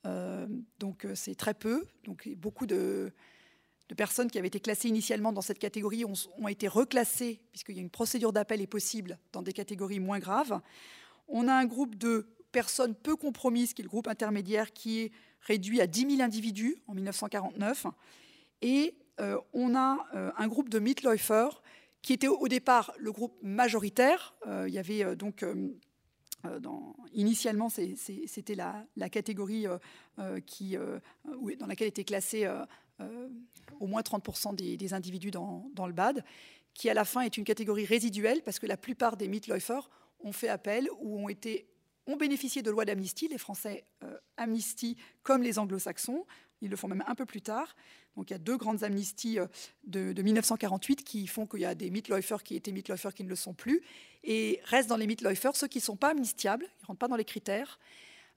[0.06, 0.46] Euh,
[0.78, 1.84] donc c'est très peu.
[2.04, 3.12] Donc beaucoup de,
[3.96, 7.82] personnes qui avaient été classées initialement dans cette catégorie ont, été reclassées, puisqu'il y a
[7.82, 10.60] une procédure d'appel est possible dans des catégories moins graves.
[11.28, 15.12] On a un groupe de personnes peu compromises, qui est le groupe intermédiaire, qui est
[15.40, 17.86] réduit à 10 000 individus en 1949.
[18.62, 18.96] Et
[19.52, 21.48] on a un groupe de Mitläufer
[22.04, 24.34] qui était au départ le groupe majoritaire.
[24.46, 25.70] Euh, il y avait euh, donc euh,
[27.14, 29.64] initialement, c'était la, catégorie
[30.44, 30.76] qui,
[31.58, 32.46] dans laquelle étaient classés
[33.80, 36.22] au moins 30% des, individus dans, le BAD,
[36.74, 39.80] qui à la fin est une catégorie résiduelle parce que la plupart des Mitläufer
[40.22, 41.34] ont fait appel ou ont
[42.06, 43.86] ont bénéficié de lois d'amnistie, les Français
[44.36, 46.26] amnistie comme les Anglo-Saxons,
[46.60, 47.74] ils le font même un peu plus tard.
[48.16, 49.46] Donc il y a deux grandes amnisties euh,
[49.84, 53.36] de, 1948 qui font qu'il y a des Mitläufer qui étaient Mitläufer qui ne le
[53.36, 53.82] sont plus.
[54.22, 57.08] Et restent dans les Mitläufer ceux qui ne sont pas amnistiables, ils ne rentrent pas
[57.08, 57.78] dans les critères,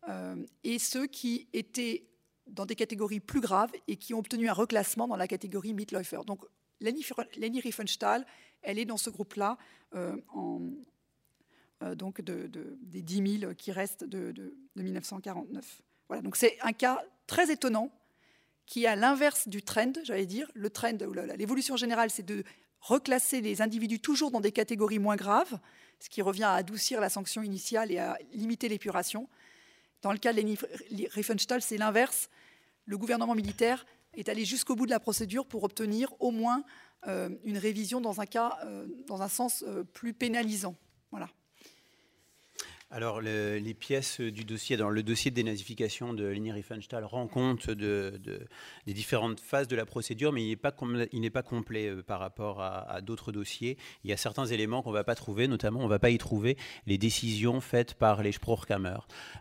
[0.10, 2.06] euh, et ceux qui étaient
[2.48, 6.20] dans des catégories plus graves et qui ont obtenu un reclassement dans la catégorie Mitläufer.
[6.26, 6.46] Donc
[6.80, 8.26] Leni Riefenstahl,
[8.62, 9.58] elle est dans ce groupe-là,
[9.96, 10.16] euh,
[11.96, 12.50] donc de,
[12.82, 15.82] des 10 000 qui restent de, de 1949.
[16.08, 17.92] Voilà, donc c'est un cas très étonnant
[18.68, 20.52] qui est à l'inverse du trend, j'allais dire.
[20.54, 20.98] Le trend,
[21.38, 22.44] l'évolution générale, c'est de
[22.82, 25.58] reclasser les individus toujours dans des catégories moins graves,
[26.00, 29.28] ce qui revient à adoucir la sanction initiale et à limiter l'épuration.
[30.04, 32.30] Dans le cas de Riefenstahl, c'est l'inverse.
[32.86, 36.64] Le gouvernement militaire est allé jusqu'au bout de la procédure pour obtenir au moins
[37.08, 38.26] euh, une révision dans un
[38.66, 40.76] euh, sens euh, plus pénalisant.
[41.12, 41.30] Voilà.
[42.90, 47.70] Alors, les pièces du dossier, dans le dossier de dénazification de Leni Riefenstahl rend compte
[47.70, 48.18] de,
[48.86, 50.50] des différentes phases de la procédure, mais il
[51.20, 53.78] n'est pas, complet euh, par rapport à, d'autres dossiers.
[54.06, 56.12] Il y a certains éléments qu'on ne va pas trouver, notamment on ne va pas
[56.12, 59.00] y trouver les décisions faites par les Spruchkammer.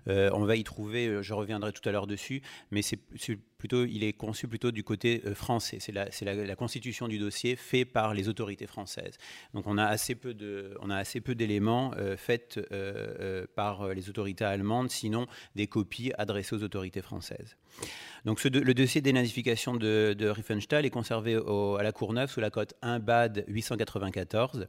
[0.08, 2.42] Euh, on va y trouver, euh, je reviendrai tout à l'heure dessus,
[2.72, 2.98] mais c'est
[3.58, 5.78] plutôt, il est conçu plutôt du côté euh, français.
[5.80, 9.16] C'est la, constitution du dossier fait par les autorités françaises.
[9.54, 13.88] Donc on a assez peu de, on a assez peu d'éléments euh, faits euh, par
[13.94, 17.56] les autorités allemandes, sinon des copies adressées aux autorités françaises.
[18.24, 22.74] Donc le dossier de de, de Riefenstahl est conservé à la Courneuve sous la cote
[22.82, 24.66] 1 BAD 894.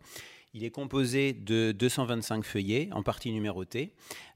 [0.53, 3.93] Il est composé de 225 feuillets, en partie numérotés.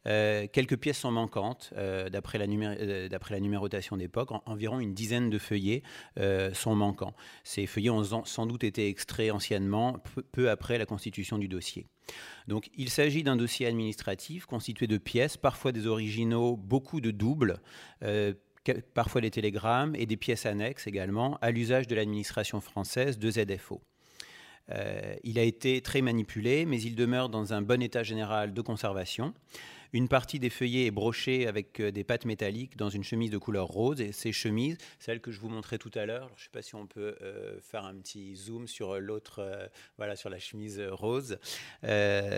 [0.07, 4.30] Euh, quelques pièces sont manquantes, euh, d'après la, euh, la, numérotation d'époque.
[4.45, 5.84] environ une dizaine de feuillets
[6.53, 7.16] sont manquants.
[7.43, 9.97] Ces feuillets ont sans doute été extraits anciennement,
[10.32, 11.88] peu, après la constitution du dossier.
[12.47, 17.59] Donc, il s'agit d'un dossier administratif constitué de pièces, parfois des originaux, beaucoup de doubles
[18.93, 23.82] parfois des télégrammes et des pièces annexes également, à l'usage de l'administration française de ZFO.
[25.24, 29.34] Il a été très manipulé, mais il demeure dans un bon état général de conservation.
[29.93, 33.38] Une partie des feuillets est brochée avec euh, des pattes métalliques dans une chemise de
[33.38, 33.99] couleur rose.
[33.99, 36.61] Et ces chemises, celles que je vous montrais tout à l'heure, je ne sais pas
[36.61, 39.67] si on peut euh, faire un petit zoom sur l'autre, euh,
[39.97, 41.38] voilà, sur la chemise rose.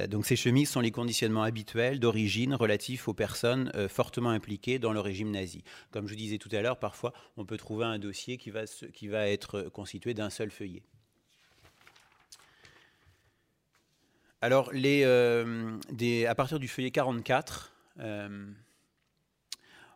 [0.10, 5.00] donc ces chemises sont les conditionnements habituels d'origine relatifs aux personnes fortement impliquées dans le
[5.00, 5.64] régime nazi.
[5.92, 8.64] Comme je disais tout à l'heure, parfois on peut trouver un dossier qui va,
[8.94, 10.84] qui va être constitué d'un seul feuillet.
[14.44, 15.78] Alors, euh,
[16.28, 17.72] à partir du feuillet 44,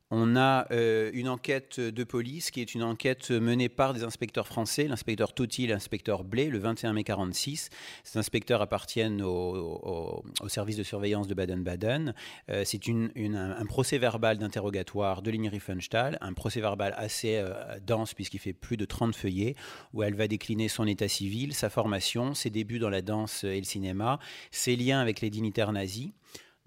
[0.10, 4.48] on a euh, une enquête de police qui est une enquête menée par des inspecteurs
[4.48, 7.70] français, l'inspecteur Totti l'inspecteur Blé, le 21 mai 46.
[8.04, 12.14] Ces inspecteurs appartiennent au, service de surveillance de Baden-Baden.
[12.50, 17.54] Euh, c'est un, procès verbal d'interrogatoire de Lini Riefenstahl, un procès verbal assez euh,
[17.86, 19.56] dense puisqu'il fait plus de 30 feuillets,
[19.94, 23.58] où elle va décliner son état civil, sa formation, ses débuts dans la danse et
[23.58, 24.20] le cinéma,
[24.52, 26.12] ses liens avec les dignitaires nazis.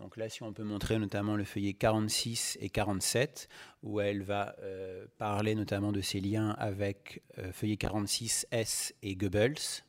[0.01, 3.51] Donc là, si on peut montrer notamment le feuillet 46 et 47,
[3.83, 9.15] où elle va euh, parler notamment de ses liens avec euh, feuillet 46 S et
[9.15, 9.85] Goebbels.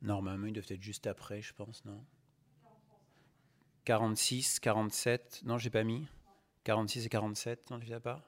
[0.00, 2.04] Normalement, ils doivent être juste après, je pense, non?
[3.84, 6.06] 46, 47, non, j'ai pas mis.
[6.62, 8.22] 46 et 47, non, tu as pas?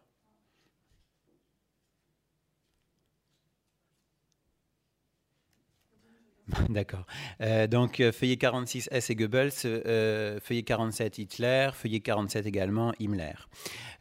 [6.69, 7.07] D'accord.
[7.41, 12.93] Euh, donc, euh, feuillet 46, S et Goebbels, euh, feuillet 47, Hitler, feuillet 47 également,
[13.01, 13.35] Himmler.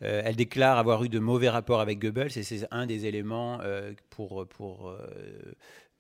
[0.02, 3.60] elle déclare avoir eu de mauvais rapports avec Goebbels et c'est un des éléments
[4.10, 4.96] pour, pour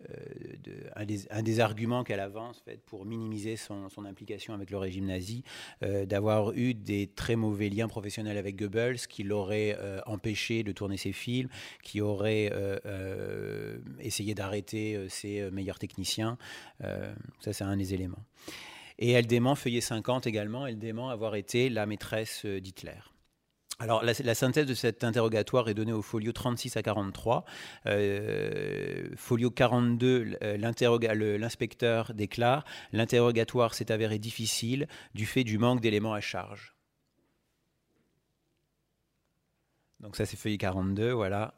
[0.10, 5.44] euh, un, des, arguments qu'elle avance fait, pour minimiser son, implication avec le régime nazi,
[5.84, 10.72] euh, d'avoir eu des très mauvais liens professionnels avec Goebbels qui l'auraient euh, empêché de
[10.72, 11.50] tourner ses films,
[11.84, 12.52] qui auraient
[14.00, 16.38] essayé d'arrêter ses meilleurs techniciens.
[16.82, 18.24] ça, c'est un des éléments.
[18.98, 23.00] Et elle dément, feuillet 50 également, elle dément avoir été la maîtresse d'Hitler.
[23.82, 27.46] Alors, la, synthèse de cet interrogatoire est donnée au folio 36 à 43.
[27.86, 36.20] Euh, folio 42, l'inspecteur déclare L'interrogatoire s'est avéré difficile du fait du manque d'éléments à
[36.20, 36.76] charge.
[40.02, 41.54] Donc, ça, c'est feuille 42, voilà.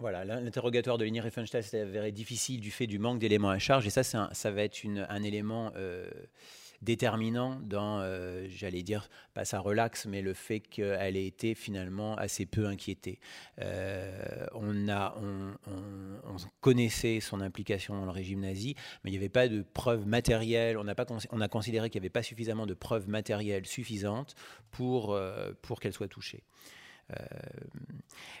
[0.00, 3.90] Voilà, l'interrogatoire de Leni Riefenstahl s'est difficile du fait du manque d'éléments à charge, et
[3.90, 6.08] ça, ça va être un élément euh,
[6.82, 12.14] déterminant dans, euh, j'allais dire, pas ça relaxe, mais le fait qu'elle ait été finalement
[12.14, 13.18] assez peu inquiétée.
[13.60, 14.86] Euh, on,
[16.60, 20.78] connaissait son implication dans le régime nazi, mais il n'y avait pas de preuves matérielles,
[20.78, 24.36] on a, pas, on a considéré qu'il n'y avait pas suffisamment de preuves matérielles suffisantes
[24.70, 25.18] pour,
[25.60, 26.44] pour qu'elle soit touchée.
[27.12, 27.24] Euh,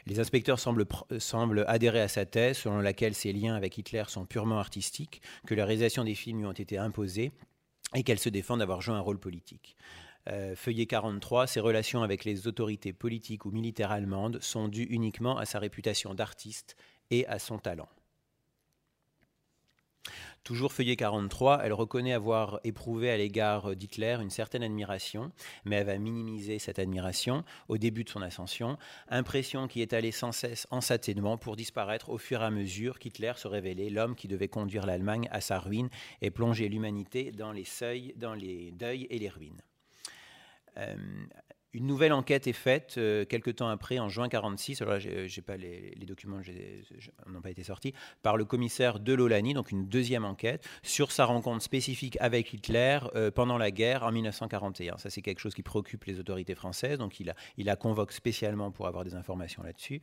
[0.06, 0.86] les inspecteurs semblent,
[1.18, 5.54] semblent, adhérer à sa thèse selon laquelle ses liens avec Hitler sont purement artistiques, que
[5.54, 7.32] la réalisation des films lui ont été imposés
[7.94, 9.76] et qu'elle se défend d'avoir joué un rôle politique.
[10.28, 15.38] Euh, feuillet 43, ses relations avec les autorités politiques ou militaires allemandes sont dues uniquement
[15.38, 16.76] à sa réputation d'artiste
[17.10, 17.88] et à son talent.
[20.44, 25.30] Toujours feuillet 43, elle reconnaît avoir éprouvé à l'égard d'Hitler une certaine admiration,
[25.64, 28.78] mais elle va minimiser cette admiration au début de son ascension,
[29.08, 32.98] impression qui est allée sans cesse en s'atténuant pour disparaître au fur et à mesure
[32.98, 35.90] qu'Hitler se révélait l'homme qui devait conduire l'Allemagne à sa ruine
[36.22, 39.60] et plonger l'humanité dans les seuils, dans les deuils et les ruines.
[40.78, 40.96] Euh,
[41.72, 44.82] une nouvelle enquête est faite euh, quelques temps après, en juin 46.
[44.82, 46.40] Alors j'ai pas les, documents
[47.26, 47.92] n'ont pas été sortis
[48.22, 52.98] par le commissaire de Lolani, donc une deuxième enquête sur sa rencontre spécifique avec Hitler
[53.14, 54.96] euh, pendant la guerre en 1941.
[54.96, 58.86] Ça, c'est quelque chose qui préoccupe les autorités françaises, donc il la convoque spécialement pour
[58.86, 60.00] avoir des informations là-dessus.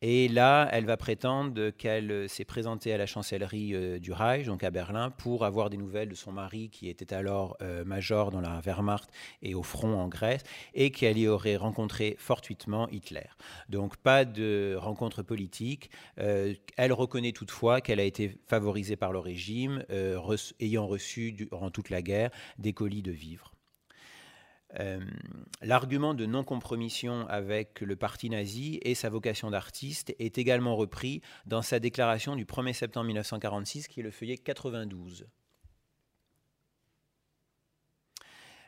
[0.00, 4.62] Et là, elle va prétendre qu'elle s'est présentée à la chancellerie euh, du Reich, donc
[4.62, 8.60] à Berlin, pour avoir des nouvelles de son mari qui était alors major dans la
[8.60, 9.10] Wehrmacht
[9.42, 10.42] et au front en Grèce,
[10.74, 13.26] et qu'elle y aurait rencontré fortuitement Hitler.
[13.68, 15.90] Donc pas de rencontre politique.
[16.18, 20.18] Euh, elle reconnaît toutefois qu'elle a été favorisée par le régime, euh,
[20.60, 23.52] ayant reçu durant toute la guerre des colis de vivres.
[24.78, 25.00] Euh,
[25.62, 31.62] l'argument de non-compromission avec le parti nazi et sa vocation d'artiste est également repris dans
[31.62, 35.26] sa déclaration du 1er septembre 1946, qui est le feuillet 92.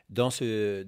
[0.09, 0.87] Dans ce,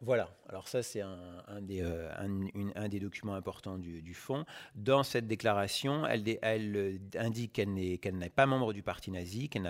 [0.00, 4.44] Voilà, alors ça c'est un, des, euh, des, documents importants du, fonds.
[4.76, 9.62] Dans cette déclaration, elle, euh, indique qu'elle n'est pas membre du parti nazi, qu'elle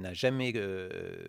[0.00, 1.26] n'a jamais euh,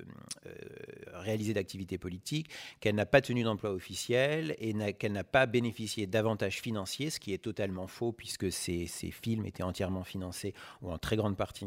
[1.13, 6.61] réalisé d'activité politique, qu'elle n'a pas tenu d'emploi officiel et qu'elle n'a pas bénéficié d'avantages
[6.61, 11.15] financiers, ce qui est totalement faux puisque ces, films étaient entièrement financés ou en très
[11.15, 11.65] grande partie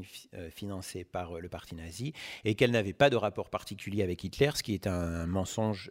[0.50, 2.12] financés par le parti nazi
[2.44, 5.90] et qu'elle n'avait pas de rapport particulier avec Hitler, ce qui est un mensonge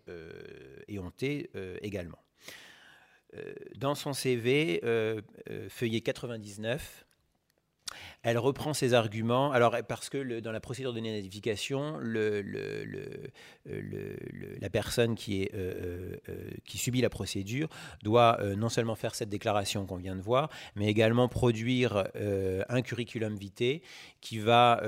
[0.87, 2.23] éhonté euh, également.
[3.35, 5.21] Euh, dans son CV, euh,
[5.69, 7.05] feuillet 99,
[8.23, 9.51] elle reprend ses arguments.
[9.51, 12.41] Alors, parce que dans la procédure de dénazification, le,
[13.65, 17.69] la personne euh, euh, euh, qui subit la procédure
[18.03, 22.07] doit non seulement faire cette déclaration qu'on vient de voir, mais également produire
[22.69, 23.81] un curriculum vitae
[24.21, 24.81] qui va,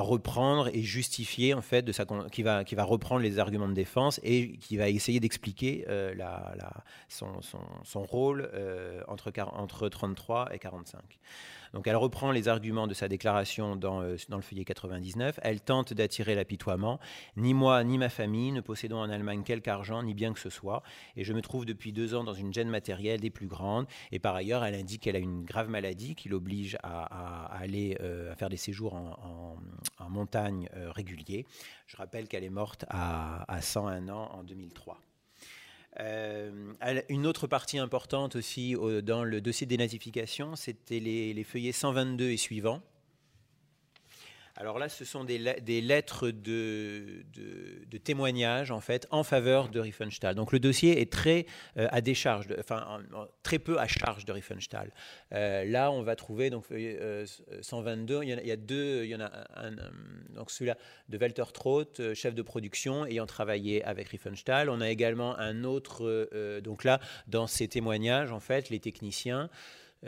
[0.00, 1.92] reprendre et justifier, en fait, de
[2.30, 5.86] qui, va, reprendre les arguments de défense et qui va essayer d'expliquer
[7.08, 8.50] son, rôle
[9.08, 11.00] entre, entre 33 et 45.
[11.72, 15.40] Donc elle reprend les arguments de sa déclaration dans, euh, dans le feuillet 99.
[15.42, 17.00] Elle tente d'attirer l'apitoiement.
[17.36, 20.50] Ni moi ni ma famille ne possédons en Allemagne quelque argent, ni bien que ce
[20.50, 20.82] soit.
[21.16, 23.86] Et je me trouve depuis deux ans dans une gêne matérielle des plus grandes.
[24.10, 28.32] Et par ailleurs, elle indique qu'elle a une grave maladie qui l'oblige à, aller euh,
[28.32, 29.56] à faire des séjours en,
[30.08, 31.46] montagne euh, réguliers.
[31.86, 35.00] Je rappelle qu'elle est morte à, à 101 ans en 2003.
[36.00, 36.72] Euh,
[37.08, 42.30] une autre partie importante aussi dans le dossier de dénazification, c'était les, les, feuillets 122
[42.30, 42.82] et suivants.
[44.62, 50.36] Alors là, ce sont des, lettres de, de, témoignages en fait en faveur de Riefenstahl.
[50.36, 51.46] Donc le dossier est très
[51.76, 53.00] euh, à décharge, enfin
[53.42, 54.92] très peu à charge de Riefenstahl.
[55.32, 56.66] Euh, là, on va trouver donc
[57.60, 58.14] 122.
[58.14, 59.02] Euh, il y, a, deux.
[59.02, 59.72] Il y en a un,
[60.36, 64.70] donc celui-là de Walter Troth, chef de production ayant travaillé avec Riefenstahl.
[64.70, 66.60] On a également un autre.
[66.60, 69.50] donc là, dans ces témoignages, en fait, les techniciens.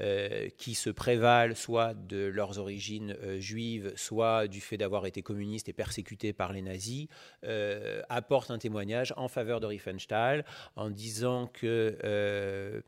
[0.00, 5.22] Euh, qui se prévalent soit de leurs origines euh, juives, soit du fait d'avoir été
[5.22, 7.06] communistes et persécutés par les nazis,
[7.44, 12.82] euh, apportent un témoignage en faveur de Riefenstahl en disant que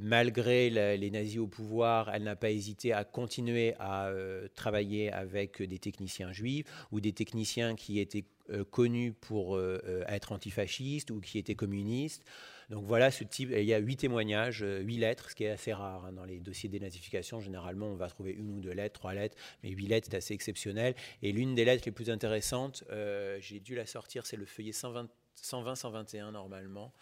[0.00, 4.12] malgré les nazis au pouvoir, elle n'a pas hésité à continuer à
[4.54, 8.24] travailler avec des techniciens juifs ou des techniciens qui étaient
[8.70, 9.60] connus pour
[10.06, 12.24] être antifascistes ou qui étaient communistes.
[12.70, 13.50] Donc voilà ce type.
[13.52, 16.24] Il y a huit témoignages, euh, huit lettres, ce qui est assez rare hein, dans
[16.24, 17.40] les dossiers de dénazification.
[17.40, 20.34] Généralement, on va trouver une ou deux lettres, trois lettres, mais huit lettres, c'est assez
[20.34, 20.94] exceptionnel.
[21.22, 24.72] Et l'une des lettres les plus intéressantes, euh, j'ai dû la sortir, c'est le feuillet
[24.72, 26.92] 120-121 normalement.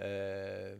[0.00, 0.76] Euh,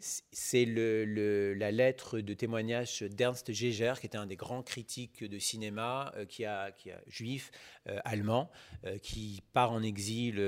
[0.00, 6.12] c'est la lettre de témoignage d'Ernst Geiger, qui était un des grands critiques de cinéma,
[6.16, 6.72] euh, qui, a,
[7.08, 7.50] juif,
[7.88, 8.50] euh, allemand,
[8.84, 10.38] euh, qui part en exil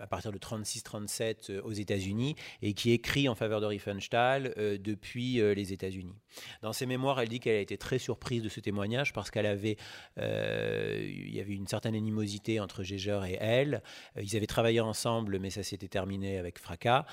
[0.00, 5.72] à partir de 36-37 aux États-Unis et qui écrit en faveur de Riefenstahl depuis les
[5.72, 6.14] États-Unis.
[6.62, 9.46] Dans ses mémoires, elle dit qu'elle a été très surprise de ce témoignage parce qu'elle
[9.46, 9.76] avait,
[10.16, 13.82] il y avait une certaine animosité entre Geiger et elle.
[14.20, 17.04] Ils avaient travaillé ensemble, mais ça s'était terminé avec fracas.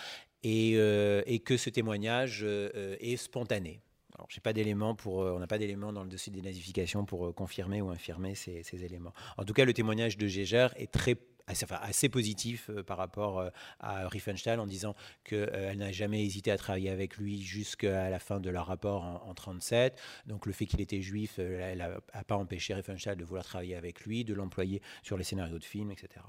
[0.46, 3.82] Euh, et, que ce témoignage euh, est spontané.
[4.16, 7.06] Alors, j'ai pas d'éléments pour, euh, on n'a pas d'éléments dans le dossier des nazifications
[7.06, 9.14] pour confirmer ou infirmer ces, éléments.
[9.38, 11.18] En tout cas, le témoignage de Gégère est très
[11.48, 13.42] assez, positif par rapport
[13.80, 18.42] à Riefenstahl en disant qu'elle n'a jamais hésité à travailler avec lui jusqu'à la fin
[18.42, 19.98] de leur rapport en, 1937.
[20.26, 24.26] Donc le fait qu'il était juif, n'a pas empêché Riefenstahl de vouloir travailler avec lui,
[24.26, 26.20] de l'employer sur les scénarios de films, etc.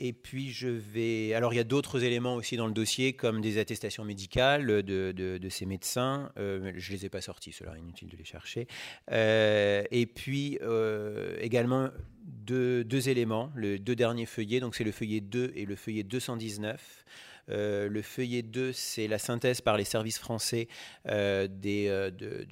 [0.00, 1.34] Et puis je vais.
[1.34, 5.48] Alors il y a d'autres éléments aussi dans le dossier, comme des attestations médicales de,
[5.48, 6.32] ces médecins.
[6.36, 8.66] Euh, je ne les ai pas sortis, cela inutile de les chercher.
[9.12, 11.90] Euh, et puis euh, également
[12.24, 17.04] deux, éléments, le deux derniers feuillets, donc c'est le feuillet 2 et le feuillet 219.
[17.48, 20.66] le feuillet 2, c'est la synthèse par les services français
[21.06, 22.46] des, de,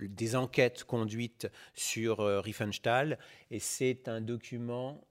[0.00, 3.18] des enquêtes conduites sur Riefenstahl.
[3.50, 5.04] Et c'est un document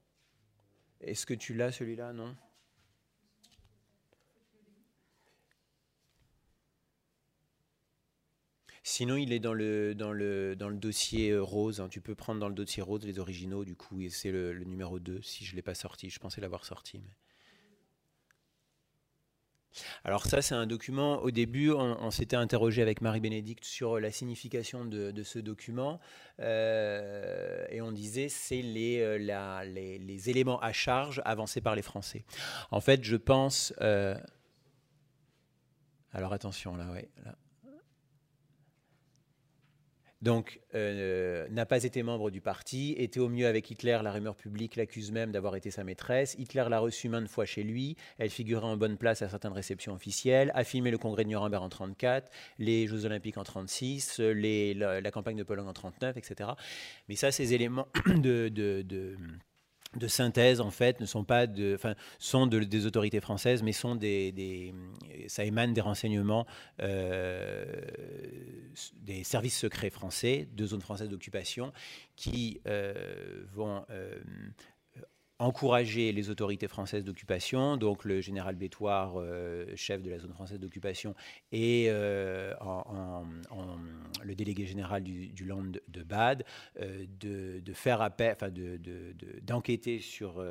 [1.02, 2.12] est-ce que tu l'as celui-là?
[2.12, 2.34] Non
[8.84, 11.80] Sinon, il est dans le, dans le, dans le dossier euh, rose.
[11.80, 11.88] Hein.
[11.88, 14.98] Tu peux prendre dans le dossier rose les originaux, du coup, et c'est le, numéro
[14.98, 16.10] 2, si je ne l'ai pas sorti.
[16.10, 16.98] Je pensais l'avoir sorti.
[16.98, 17.10] Mais...
[20.04, 24.84] Alors ça, c'est un document, au début, on, s'était interrogé avec Marie-Bénédicte sur la signification
[24.84, 26.00] de, ce document,
[26.40, 29.18] euh, et on disait c'est les, euh,
[29.64, 32.24] les, éléments à charge avancés par les Français.
[32.70, 33.72] En fait, je pense...
[33.80, 34.16] Euh,
[36.12, 37.08] alors attention, là, ouais.
[40.22, 44.36] Donc euh, n'a pas été membre du parti, était au mieux avec Hitler, la rumeur
[44.36, 46.36] publique l'accuse même d'avoir été sa maîtresse.
[46.38, 49.92] Hitler l'a reçue maintes fois chez lui, elle figurait en bonne place à certaines réceptions
[49.92, 55.10] officielles, a filmé le congrès de Nuremberg en 1934, les Jeux olympiques en 1936, la,
[55.10, 56.50] campagne de Pologne en 1939, etc.
[57.08, 58.48] Mais ça, ces éléments de
[59.96, 61.78] de synthèse en fait ne sont pas de,
[62.18, 64.74] sont des autorités françaises, mais sont des,
[65.28, 66.46] ça émane des renseignements
[66.80, 67.64] euh,
[69.02, 71.72] des services secrets français de zones françaises d'occupation
[72.16, 74.18] qui euh, vont euh,
[75.42, 80.60] encourager les autorités françaises d'occupation, donc le général Bétoir, euh, chef de la zone française
[80.60, 81.16] d'occupation,
[81.50, 82.54] et euh,
[84.22, 86.44] le délégué général du, Land de Bade,
[86.80, 88.50] euh, de, faire appel, enfin
[89.42, 90.44] d'enquêter de, sur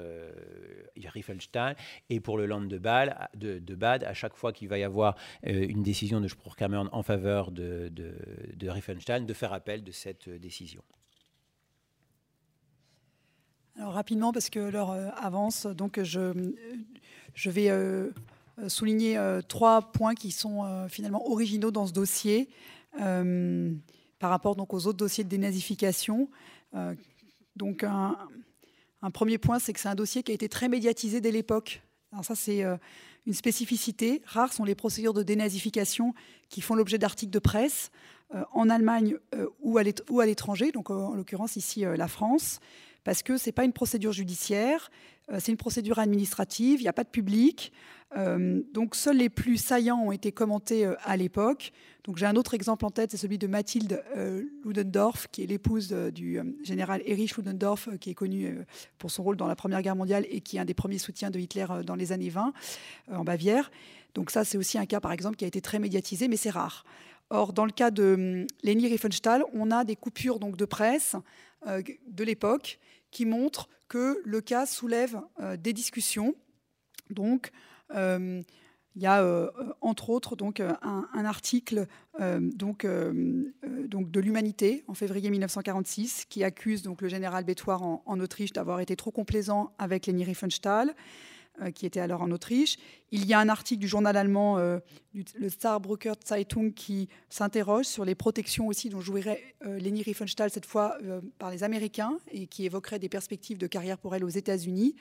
[0.98, 1.76] Riffelstein,
[2.10, 5.16] et pour le Land de Bade, de, Bade à chaque fois qu'il va y avoir
[5.44, 8.14] une décision de Spruchkammern en faveur de, de
[8.56, 10.84] de faire appel de cette décision.
[13.82, 16.52] Alors rapidement, parce que l'heure euh, avance, donc je,
[17.34, 18.12] je vais euh,
[18.68, 22.48] souligner euh, trois points qui sont finalement originaux dans ce dossier
[22.96, 26.30] par rapport donc aux autres dossiers de dénazification.
[27.56, 28.16] donc un,
[29.02, 31.82] un, premier point, c'est que c'est un dossier qui a été très médiatisé dès l'époque.
[32.12, 32.64] Alors ça, c'est
[33.26, 34.22] une spécificité.
[34.26, 36.14] Rares sont les procédures de dénazification
[36.50, 37.90] qui font l'objet d'articles de presse
[38.54, 39.18] en Allemagne
[39.62, 42.60] ou à l'étranger, donc en l'occurrence ici la France
[43.04, 44.90] parce que ce n'est pas une procédure judiciaire,
[45.32, 47.72] euh, c'est une procédure administrative, il n'y a pas de public.
[48.18, 51.72] Euh, donc seuls les plus saillants ont été commentés euh, à l'époque.
[52.04, 54.04] Donc j'ai un autre exemple en tête, c'est celui de Mathilde
[54.66, 58.58] Ludendorff, qui est l'épouse du général Erich Ludendorff, qui est connu
[58.98, 61.30] pour son rôle dans la Première Guerre mondiale et qui est un des premiers soutiens
[61.30, 62.54] de Hitler dans les années 20
[63.12, 63.70] en Bavière.
[64.16, 66.50] Donc ça, c'est aussi un cas, par exemple, qui a été très médiatisé, mais c'est
[66.50, 66.86] rare.
[67.30, 71.16] Or, dans le cas de hum, Leni Riefenstahl, on a des coupures donc, de presse
[71.66, 72.80] de l'époque
[73.12, 76.34] qui montre que le cas soulève euh, des discussions.
[77.10, 77.52] Donc,
[77.94, 78.42] euh,
[78.96, 79.50] il y a euh,
[79.82, 81.88] entre autres donc un, article
[82.20, 88.52] donc, donc de l'Humanité en février 1946 qui accuse donc le général Bétoir en Autriche
[88.52, 90.94] d'avoir été trop complaisant avec Leni Riefenstahl.
[91.62, 92.78] Euh, qui était alors en Autriche.
[93.12, 94.80] Il y a un article du journal allemand, euh,
[95.14, 100.66] le Starbrucker Zeitung, qui s'interroge sur les protections aussi dont jouirait euh, Leni Riefenstahl, cette
[100.66, 100.98] fois
[101.38, 104.96] par les Américains, et qui évoquerait des perspectives de carrière pour elle aux États-Unis.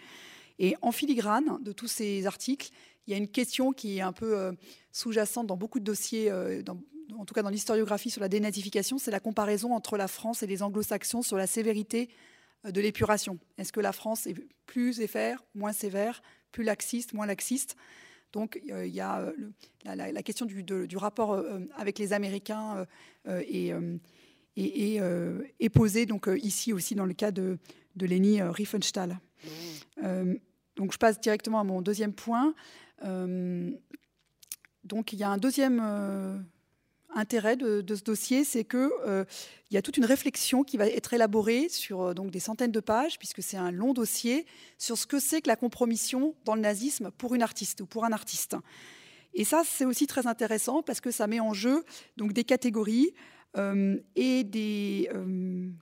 [0.58, 2.70] Et en filigrane de tous ces articles,
[3.06, 4.54] il y a une question qui est un peu
[4.92, 9.20] sous-jacente dans beaucoup de dossiers, en tout cas dans l'historiographie sur la dénazification, c'est la
[9.20, 12.11] comparaison entre la France et les anglo-saxons sur la sévérité
[12.64, 13.38] de l'épuration.
[13.56, 14.34] Est-ce que la France est
[14.66, 16.20] plus sévère, moins sévère
[16.53, 17.76] plus laxiste, moins laxiste.
[18.32, 19.32] Donc euh, il y a euh,
[19.84, 22.86] la, question du, rapport euh, avec les Américains
[23.26, 23.72] est,
[24.57, 27.59] est, posée donc, ici aussi dans le cas de,
[27.96, 29.18] de Leni Riefenstahl.
[30.03, 30.34] Mmh.
[30.76, 32.55] donc je passe directement à mon deuxième point.
[33.03, 33.72] donc
[35.12, 36.44] il y a un deuxième
[37.14, 39.24] intérêt de, ce dossier, c'est qu'il euh,
[39.70, 43.18] y a toute une réflexion qui va être élaborée sur euh, des centaines de pages,
[43.18, 44.46] puisque c'est un long dossier,
[44.78, 48.04] sur ce que c'est que la compromission dans le nazisme pour une artiste ou pour
[48.04, 48.56] un artiste.
[49.34, 51.84] Et ça, c'est aussi très intéressant parce que ça met en jeu
[52.16, 53.14] des catégories
[53.56, 55.08] euh, et des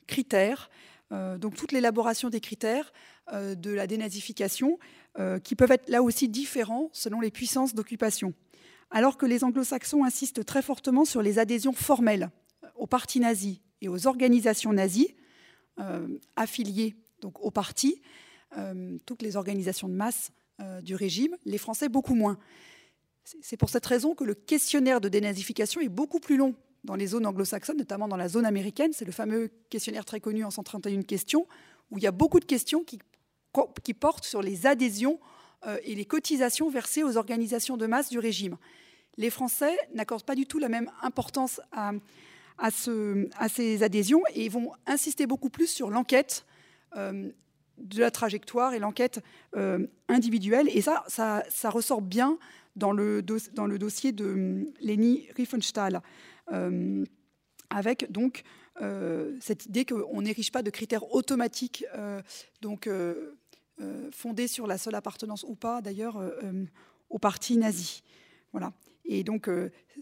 [0.07, 0.71] critères,
[1.11, 2.93] donc toute l'élaboration des critères
[3.33, 4.79] de la dénazification,
[5.43, 8.35] qui peuvent être là aussi différents selon les puissances d'occupation
[8.91, 12.31] alors que les anglo-saxons insistent très fortement sur les adhésions formelles
[12.77, 15.15] au parti nazi et aux organisations nazies
[15.79, 18.01] euh, affiliées donc au parti,
[18.57, 20.31] euh, toutes les organisations de masse
[20.61, 22.39] euh, du régime, les Français beaucoup moins.
[23.43, 27.09] C'est pour cette raison que le questionnaire de dénazification est beaucoup plus long dans les
[27.09, 28.93] zones anglo-saxonnes, notamment dans la zone américaine.
[28.95, 31.47] C'est le fameux questionnaire très connu en 131 questions,
[31.91, 32.99] où il y a beaucoup de questions qui,
[33.95, 35.38] portent sur les adhésions euh,
[35.83, 38.57] et les cotisations versées aux organisations de masse du régime.
[39.19, 41.91] Les Français n'accordent pas du tout la même importance à,
[42.71, 46.47] ces adhésions et vont insister beaucoup plus sur l'enquête
[46.97, 47.31] euh,
[47.79, 49.21] de la trajectoire et l'enquête
[49.57, 50.69] euh, individuelle.
[50.73, 52.39] Et ça, ça, ressort bien
[52.77, 56.01] dans le, dossier de hum, Leni Riefenstahl,
[57.71, 58.45] avec donc
[59.41, 62.23] cette idée qu'on n'érige pas de critères automatiques euh,
[64.13, 66.65] fondée sur la seule appartenance ou pas, d'ailleurs, euh, euh,
[67.11, 68.03] au parti nazi.
[68.53, 68.73] Voilà.
[69.05, 69.49] Et donc,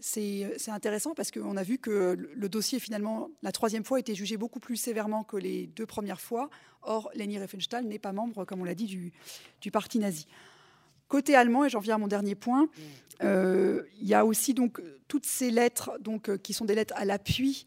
[0.01, 4.35] c'est intéressant parce qu'on a vu que le dossier, finalement, la troisième fois, était jugé
[4.35, 6.49] beaucoup plus sévèrement que les deux premières fois.
[6.81, 9.13] Or, Leni Riefenstahl n'est pas membre, comme on l'a dit, du,
[9.61, 10.27] du, parti nazi.
[11.07, 12.67] Côté allemand, et j'en viens à mon dernier point,
[13.21, 17.65] il y a aussi donc toutes ces lettres donc, qui sont des lettres à l'appui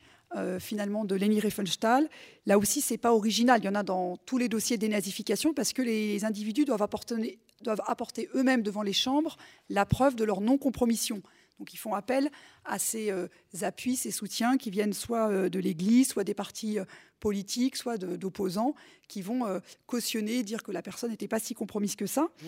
[0.60, 2.08] finalement de Leni Riefenstahl.
[2.46, 3.60] Là aussi, c'est pas original.
[3.62, 6.82] Il y en a dans tous les dossiers de dénazification parce que les individus doivent
[6.82, 9.36] apporter, doivent apporter eux-mêmes devant les chambres
[9.68, 11.22] la preuve de leur non-compromission.
[11.58, 12.30] Donc ils font appel
[12.64, 13.12] à ces
[13.60, 16.78] appuis, ces soutiens qui viennent soit de l'Église, soit des partis
[17.18, 18.74] politiques, soit d'opposants,
[19.08, 22.22] qui vont cautionner, dire que la personne n'était pas si compromise que ça.
[22.22, 22.46] Mmh.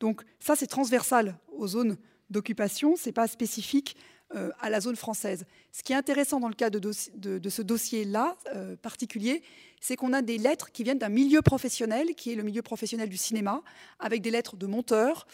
[0.00, 1.96] Donc ça, c'est transversal aux zones
[2.30, 3.96] d'occupation, ce n'est pas spécifique
[4.34, 5.44] euh, à la zone française.
[5.72, 9.42] Ce qui est intéressant dans le cas de, ce dossier-là euh, particulier,
[9.80, 13.10] c'est qu'on a des lettres qui viennent d'un milieu professionnel, qui est le milieu professionnel
[13.10, 13.62] du cinéma,
[13.98, 15.26] avec des lettres de monteurs,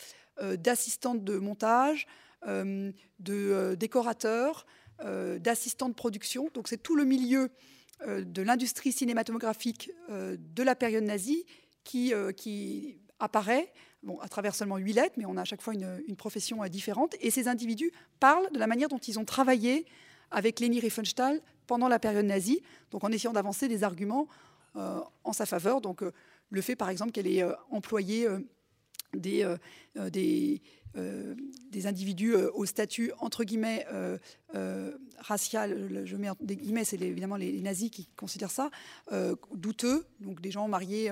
[0.43, 2.07] euh, d'assistantes de montage,
[2.47, 4.65] de décorateurs,
[5.05, 6.51] d'assistants de production.
[6.55, 7.51] Donc c'est tout le milieu
[8.07, 11.45] de l'industrie cinématographique de la période nazie
[11.83, 13.73] qui, qui apparaît
[14.03, 16.69] bon, à travers seulement huit lettres, mais on a à chaque fois une, profession euh,
[16.69, 17.15] différente.
[17.21, 19.87] Et ces individus parlent de la manière dont ils ont travaillé
[20.31, 24.29] avec Leni Riefenstahl pendant la période nazie, donc en essayant d'avancer des arguments
[24.77, 25.81] euh, en sa faveur.
[25.81, 26.13] Donc euh,
[26.51, 28.27] le fait, par exemple, qu'elle ait employé
[29.13, 29.47] des,
[29.95, 30.63] des
[30.97, 31.35] euh,
[31.71, 34.17] des individus euh, au statut entre guillemets euh,
[35.19, 38.71] racial, je mets des guillemets, c'est évidemment les, nazis qui considèrent ça,
[39.53, 41.11] douteux, donc des gens mariés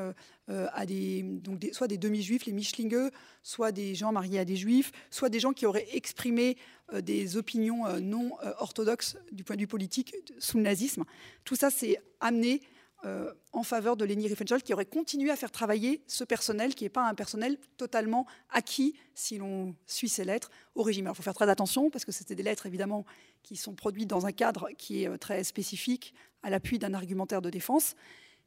[0.49, 3.11] à des, donc soit des demi-juifs, les Mischlinge,
[3.43, 6.57] soit des gens mariés à des juifs, soit des gens qui auraient exprimé
[7.03, 11.05] des opinions non orthodoxes du point de vue politique sous le nazisme.
[11.45, 12.63] Tout ça, c'est amené
[13.07, 16.85] euh, en faveur de Leni Riefenstahl, qui aurait continué à faire travailler ce personnel, qui
[16.85, 21.09] n'est pas un personnel totalement acquis, si l'on suit ces lettres, au régime.
[21.11, 23.07] il faut faire très attention, parce que c'était des lettres, évidemment,
[23.43, 27.41] qui sont produites dans un cadre qui est euh, très spécifique, à l'appui d'un argumentaire
[27.41, 27.95] de défense.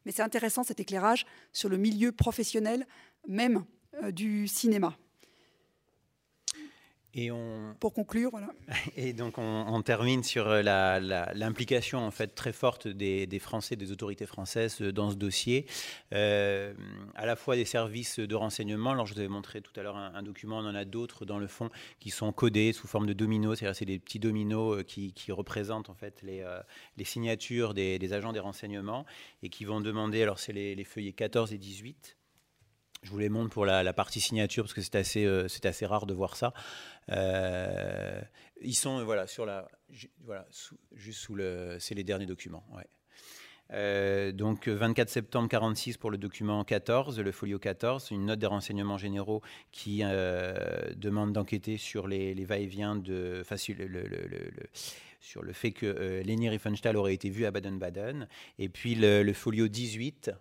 [0.05, 2.85] Mais c'est intéressant cet éclairage sur le milieu professionnel
[3.27, 3.65] même
[4.03, 4.97] euh, du cinéma.
[7.19, 7.75] Et on...
[7.81, 8.47] Pour conclure, voilà.
[8.95, 10.61] Et donc on, termine sur euh,
[11.33, 15.65] l'implication en fait très forte des, Français, des autorités françaises dans ce dossier,
[16.13, 16.73] euh,
[17.15, 18.91] à la fois des services de renseignement.
[18.91, 21.39] Alors je vous avais montré tout à l'heure un, document, on en a d'autres dans
[21.39, 24.83] le fond qui sont codés sous forme de dominos, c'est-à-dire c'est des petits dominos euh,
[24.83, 26.43] qui, représentent en fait les,
[26.97, 29.05] les signatures des, agents des renseignements
[29.43, 32.18] et qui vont demander, alors c'est les, les feuillets 14 et 18.
[33.01, 36.05] Je vous les montre pour la, partie signature parce que c'est assez, euh, assez rare
[36.05, 36.53] de voir ça.
[37.09, 38.21] Euh,
[38.61, 39.67] ils sont voilà sur la,
[40.25, 40.45] voilà
[40.93, 42.65] juste sous le, c'est les derniers documents.
[43.71, 48.47] Euh, donc 24 septembre 46 pour le document 14, le folio 14, une note des
[48.47, 49.41] renseignements généraux
[49.71, 54.49] qui demande d'enquêter sur les, va-et-vient de, sur, le,
[55.21, 58.27] sur le fait que Leni Riefenstahl aurait été vue à Baden-Baden,
[58.57, 60.31] et puis le folio 18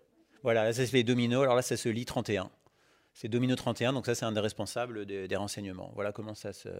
[0.48, 1.42] voilà, là, c'est les dominos.
[1.42, 2.50] Alors là, ça se lit 31.
[3.12, 5.92] C'est domino 31, donc ça, c'est un des responsables des, renseignements.
[5.94, 6.70] Voilà comment ça se.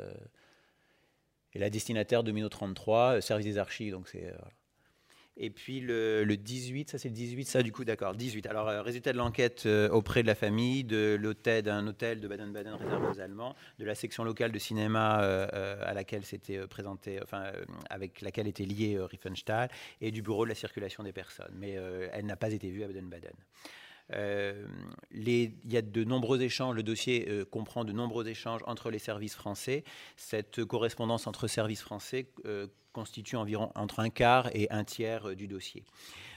[1.52, 4.24] Et la destinataire domino 33, euh, service des archives, donc c'est.
[4.24, 4.38] Euh,
[5.38, 8.46] et puis le, 18, ça c'est le 18, ça du coup, d'accord, 18.
[8.46, 12.74] Alors, euh, résultat de l'enquête auprès de la famille, de l'hôtel, d'un hôtel de Baden-Baden
[12.74, 17.44] réservé aux Allemands, de la section locale de cinéma à laquelle c'était présenté, enfin,
[17.88, 19.70] avec laquelle était lié Riefenstahl,
[20.00, 21.54] et du bureau de la circulation des personnes.
[21.54, 21.76] Mais
[22.12, 23.32] elle n'a pas été vue à Baden-Baden.
[24.14, 24.66] Euh,
[25.10, 28.98] il y a de nombreux échanges, le dossier euh, comprend de nombreux échanges entre les
[28.98, 29.84] services français.
[30.16, 35.46] Cette correspondance entre services français euh, constitue environ entre un quart et un tiers du
[35.46, 35.84] dossier.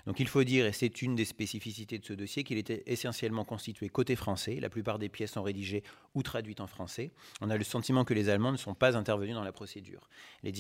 [0.06, 3.46] Donc il faut dire, et c'est une des spécificités de ce dossier, qu'il était essentiellement
[3.46, 4.60] constitué côté français.
[4.60, 5.84] La plupart des pièces sont rédigées
[6.16, 7.12] ou traduites en français.
[7.42, 10.10] On a le sentiment que les Allemands ne sont pas intervenus dans la procédure,
[10.44, 10.52] les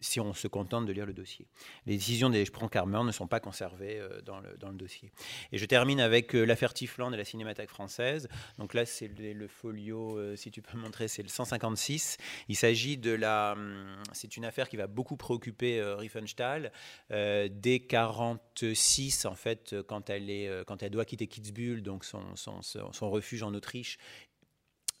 [0.00, 1.46] si on se contente de lire le dossier.
[1.86, 5.10] Les décisions des Sprangkarmer ne sont pas conservées euh, dans le, dans le, dossier.
[5.52, 8.28] Et je termine avec euh, l'affaire Tifland et la cinémathèque française.
[8.58, 12.18] Donc là, c'est le, folio, euh, si tu peux montrer, c'est le 156.
[12.48, 13.52] Il s'agit de la...
[13.52, 16.72] Hum, c'est une affaire qui va beaucoup préoccuper Riefenstahl.
[17.10, 18.85] dès 46
[19.24, 23.10] en fait, euh, quand elle, est, euh, quand elle doit quitter Kitzbühel, donc son, son,
[23.10, 23.98] refuge en Autriche,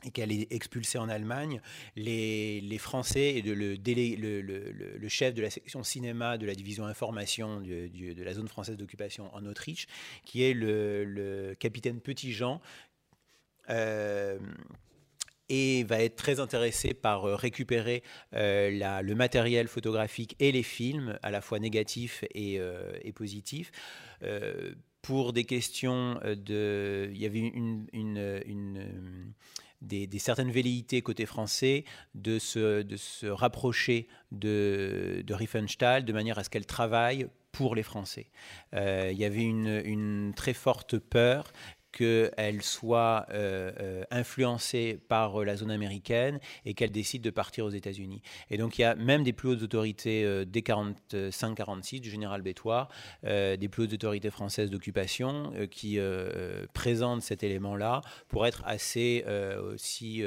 [0.04, 1.60] et qu'elle est expulsée en Allemagne,
[1.96, 6.54] les, les Français et le, le, le, le, chef de la section cinéma de la
[6.54, 9.86] division information de la zone française d'occupation en Autriche,
[10.24, 12.60] qui est le, capitaine Petit-Jean,
[13.70, 14.38] euh,
[15.48, 18.02] et va être très intéressé par euh, récupérer
[18.34, 23.70] euh, le matériel photographique et les films, à la fois négatifs et, euh, positifs.
[25.00, 27.08] pour des questions de.
[27.12, 27.86] Il y avait une,
[29.80, 31.84] des, certaines velléités côté français
[32.14, 37.84] de se, de se rapprocher de, Riefenstahl de manière à ce qu'elle travaille pour les
[37.84, 38.26] Français.
[38.72, 41.52] il y avait une, très forte peur
[41.96, 43.26] qu'elle soit
[44.10, 48.22] influencée par la zone américaine et qu'elle décide de partir aux États-Unis.
[48.50, 52.88] Et donc il y a même des plus hautes autorités dès 45-46 du général Bétoir,
[53.22, 55.98] des plus hautes autorités françaises d'occupation qui
[56.74, 59.24] présentent cet élément-là pour être assez
[59.72, 60.22] aussi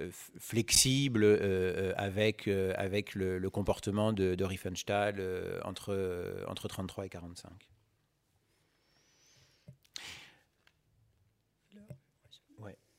[0.00, 0.10] euh,
[0.40, 5.22] flexible euh, avec, euh, avec le, comportement de, de Riefenstahl
[5.64, 7.52] entre, entre 33 et 45.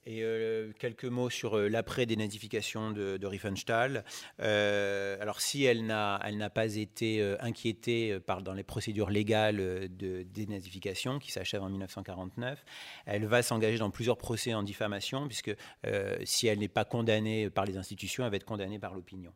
[0.08, 4.04] Et euh, quelques mots sur euh, l'après-dénazification de, de, Riefenstahl.
[4.40, 9.58] Euh, alors, si elle n'a, elle n'a pas été inquiétée par, dans les procédures légales
[9.58, 12.64] de dénazification qui s'achèvent en 1949,
[13.06, 15.56] elle va s'engager dans plusieurs procès en diffamation, puisque
[16.24, 19.34] si elle n'est pas condamnée par les institutions, elle va être condamnée par l'opinion.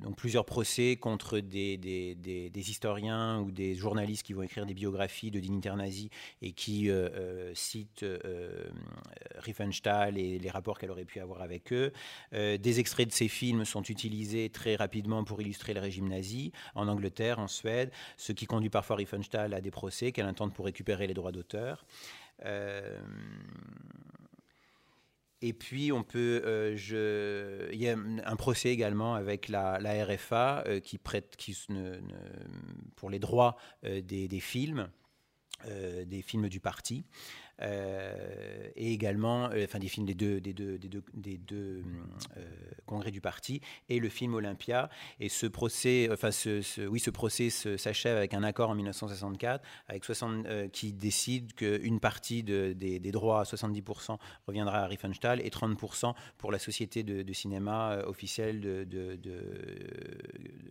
[0.00, 5.30] Donc plusieurs procès contre des, des, historiens ou des journalistes qui vont écrire des biographies
[5.30, 6.08] de dignitaires nazis
[6.42, 6.90] et qui
[7.54, 8.04] citent
[9.36, 11.92] Riefenstahl et les rapports qu'elle aurait pu avoir avec eux.
[12.32, 16.88] des extraits de ces films sont utilisés très rapidement pour illustrer le régime nazi en
[16.88, 21.06] Angleterre, en Suède, ce qui conduit parfois Riefenstahl à des procès qu'elle intente pour récupérer
[21.06, 21.84] les droits d'auteur.
[25.42, 30.80] Et puis, on peut, euh, il y a un procès également avec la, RFA euh,
[30.80, 31.56] qui prête, qui,
[32.96, 34.90] pour les droits euh, des, films,
[36.06, 37.04] des films du parti.
[37.62, 41.82] Euh, et également, euh, enfin des films des deux, des deux, des deux, des deux
[42.36, 42.40] euh,
[42.86, 44.88] congrès du parti, et le film Olympia.
[45.18, 46.30] Et ce procès, enfin
[46.88, 52.42] oui, ce procès s'achève avec un accord en 1964 avec 60, qui décide qu'une partie
[52.42, 54.16] de, des, droits à 70%
[54.46, 58.86] reviendra à Riefenstahl et 30% pour la société de, cinéma officielle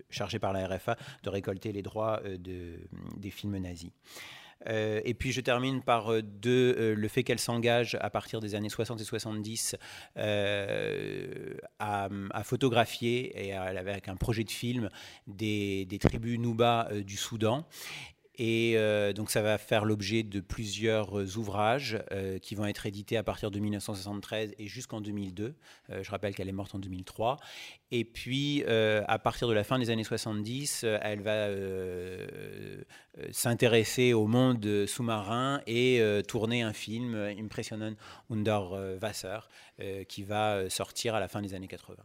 [0.09, 3.91] chargée par la RFA de récolter les droits des films nazis.
[4.67, 8.39] Euh, et puis je termine par euh, deux, euh, le fait qu'elle s'engage à partir
[8.39, 9.75] des années 60 et 70
[11.79, 12.09] à,
[12.43, 14.89] photographier et avec un projet de film
[15.27, 17.65] des, tribus Nouba du Soudan.
[18.41, 22.85] Et euh, donc ça va faire l'objet de plusieurs euh, ouvrages euh, qui vont être
[22.85, 25.55] édités à partir de 1973 et jusqu'en 2002.
[25.89, 27.37] je rappelle qu'elle est morte en 2003.
[27.91, 31.47] Et puis à partir de la fin des années 70, elle va
[33.31, 37.95] s'intéresser au monde sous-marin et tourner un film, Impressionen
[38.29, 38.61] unter
[39.01, 39.39] Wasser,
[40.07, 41.97] qui va sortir à la fin des années 80.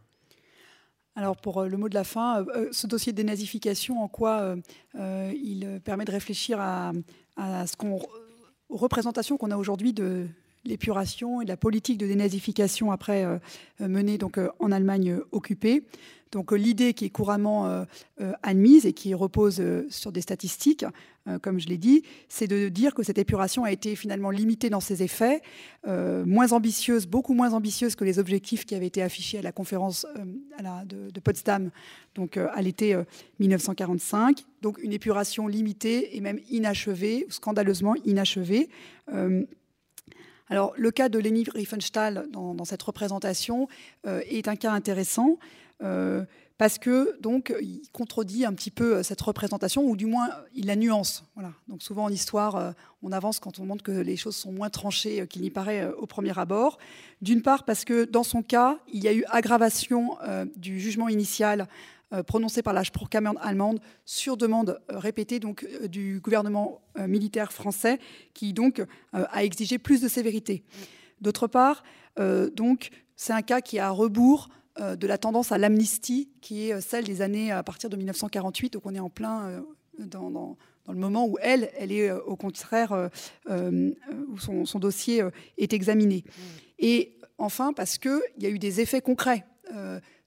[1.15, 4.07] Alors pour euh, le mot de la fin, euh, euh, ce dossier de dénazification, en
[4.07, 4.55] quoi
[4.93, 6.91] il permet de réfléchir à,
[7.37, 7.99] ce qu'on
[8.67, 10.27] aux représentations qu'on a aujourd'hui de
[10.65, 13.25] l'épuration et de la politique de dénazification après
[13.79, 15.83] menée donc en Allemagne occupée.
[16.35, 17.85] Donc euh, l'idée qui est couramment euh,
[18.19, 20.85] euh, admise et qui repose sur des statistiques,
[21.41, 24.79] comme je l'ai dit, c'est de dire que cette épuration a été finalement limitée dans
[24.79, 25.41] ses effets,
[25.87, 30.05] moins ambitieuse, beaucoup moins ambitieuse que les objectifs qui avaient été affichés à la conférence
[30.85, 31.71] de, Potsdam,
[32.13, 32.95] donc à l'été
[33.39, 34.43] 1945.
[34.61, 38.69] Donc une épuration limitée et même inachevée, scandaleusement inachevée.
[40.49, 43.67] Alors, le cas de Leni Riefenstahl dans, cette représentation
[44.05, 45.39] est un cas intéressant
[45.83, 46.23] euh,
[46.57, 47.53] parce que donc
[47.91, 51.25] contredit un petit peu euh, cette représentation, ou du moins il la nuance.
[51.35, 51.51] Voilà.
[51.67, 52.71] Donc souvent en histoire, euh,
[53.03, 56.05] on avance quand on montre que les choses sont moins tranchées qu'il n'y paraît au
[56.05, 56.77] premier abord.
[57.21, 60.17] D'une part parce que dans son cas, il y a eu aggravation
[60.55, 61.67] du jugement initial
[62.27, 67.99] prononcé par la Sprachkammer allemande sur demande répétée donc du gouvernement militaire français,
[68.33, 68.81] qui donc
[69.13, 70.63] a exigé plus de sévérité.
[71.21, 71.83] D'autre part,
[72.53, 74.49] donc c'est un cas qui est à rebours
[74.81, 77.95] euh, de la tendance à l'amnistie, qui est euh, celle des années à partir de
[77.95, 79.61] 1948, donc on est en plein euh,
[79.99, 80.57] dans,
[80.89, 83.09] le moment où elle, est au contraire,
[83.49, 85.23] où son, dossier
[85.57, 86.25] est examiné.
[86.77, 89.45] Et enfin, parce qu'il y a eu des effets concrets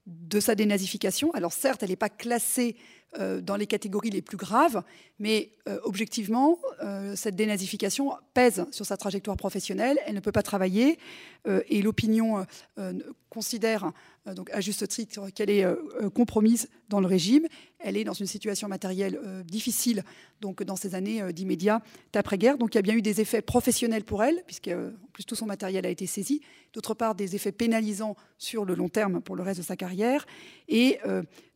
[0.09, 1.31] de sa dénazification.
[1.33, 2.75] Alors certes, elle n'est pas classée
[3.17, 4.83] euh, dans les catégories les plus graves,
[5.17, 10.43] mais euh, objectivement, euh, cette dénazification pèse sur sa trajectoire professionnelle, elle ne peut pas
[10.43, 10.99] travailler,
[11.69, 12.45] et l'opinion
[13.29, 13.93] considère
[14.35, 15.65] donc à juste titre qu'elle est
[16.13, 17.47] compromise dans le régime,
[17.79, 20.03] elle est dans une situation matérielle difficile
[20.41, 21.81] donc dans ces années d'immédiat
[22.13, 25.25] d'après-guerre, donc il y a bien eu des effets professionnels pour elle, puisque en plus
[25.25, 26.41] tout son matériel a été saisi,
[26.73, 30.25] d'autre part des effets pénalisants sur le long terme pour le reste de sa carrière,
[30.67, 30.99] et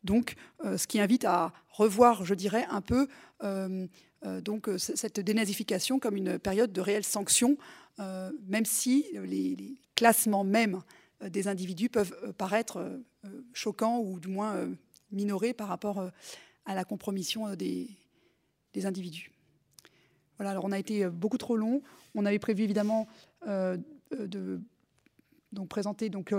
[0.04, 3.08] donc ce qui invite à revoir, je dirais, un peu
[3.44, 3.88] euh,
[4.26, 7.58] euh, donc, euh, cette dénazification comme une période de réelle sanction,
[8.48, 10.82] même si les, classements même
[11.30, 13.02] des individus peuvent paraître
[13.54, 14.70] choquants ou du moins
[15.12, 16.12] minorés par rapport
[16.66, 17.90] à la compromission des,
[18.84, 19.32] individus.
[20.38, 21.82] Voilà, alors on a été beaucoup trop long.
[22.16, 23.08] On avait prévu évidemment
[23.46, 24.62] de
[25.52, 26.34] donc présenter donc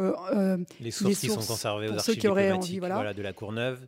[0.81, 3.15] les sources, qui sont conservées aux archives qui auraient envie, voilà.
[3.15, 3.87] de la Courneuve.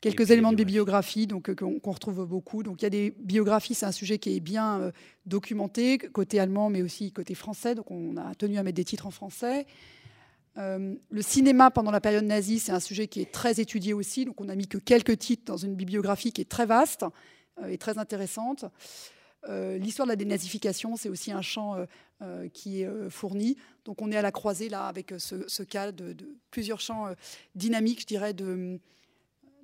[0.00, 2.62] Quelques éléments de bibliographie donc qu'on retrouve beaucoup.
[2.62, 4.92] Donc il y a des biographies, c'est un sujet qui est bien
[5.26, 7.74] documenté côté allemand, mais aussi côté français.
[7.74, 9.66] Donc on a tenu à mettre des titres en français.
[10.58, 14.24] Euh, le cinéma pendant la période nazie, c'est un sujet qui est très étudié aussi.
[14.24, 17.04] Donc, on n'a mis que quelques titres dans une bibliographie qui est très vaste
[17.62, 18.64] euh, et très intéressante.
[19.48, 21.76] Euh, l'histoire de la dénazification, c'est aussi un champ
[22.52, 23.56] qui est fourni.
[23.86, 26.14] Donc, on est à la croisée là avec ce, cas de,
[26.50, 27.06] plusieurs champs
[27.54, 28.78] dynamiques, je dirais, de,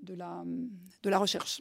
[0.02, 0.42] de, la,
[1.02, 1.60] de la recherche.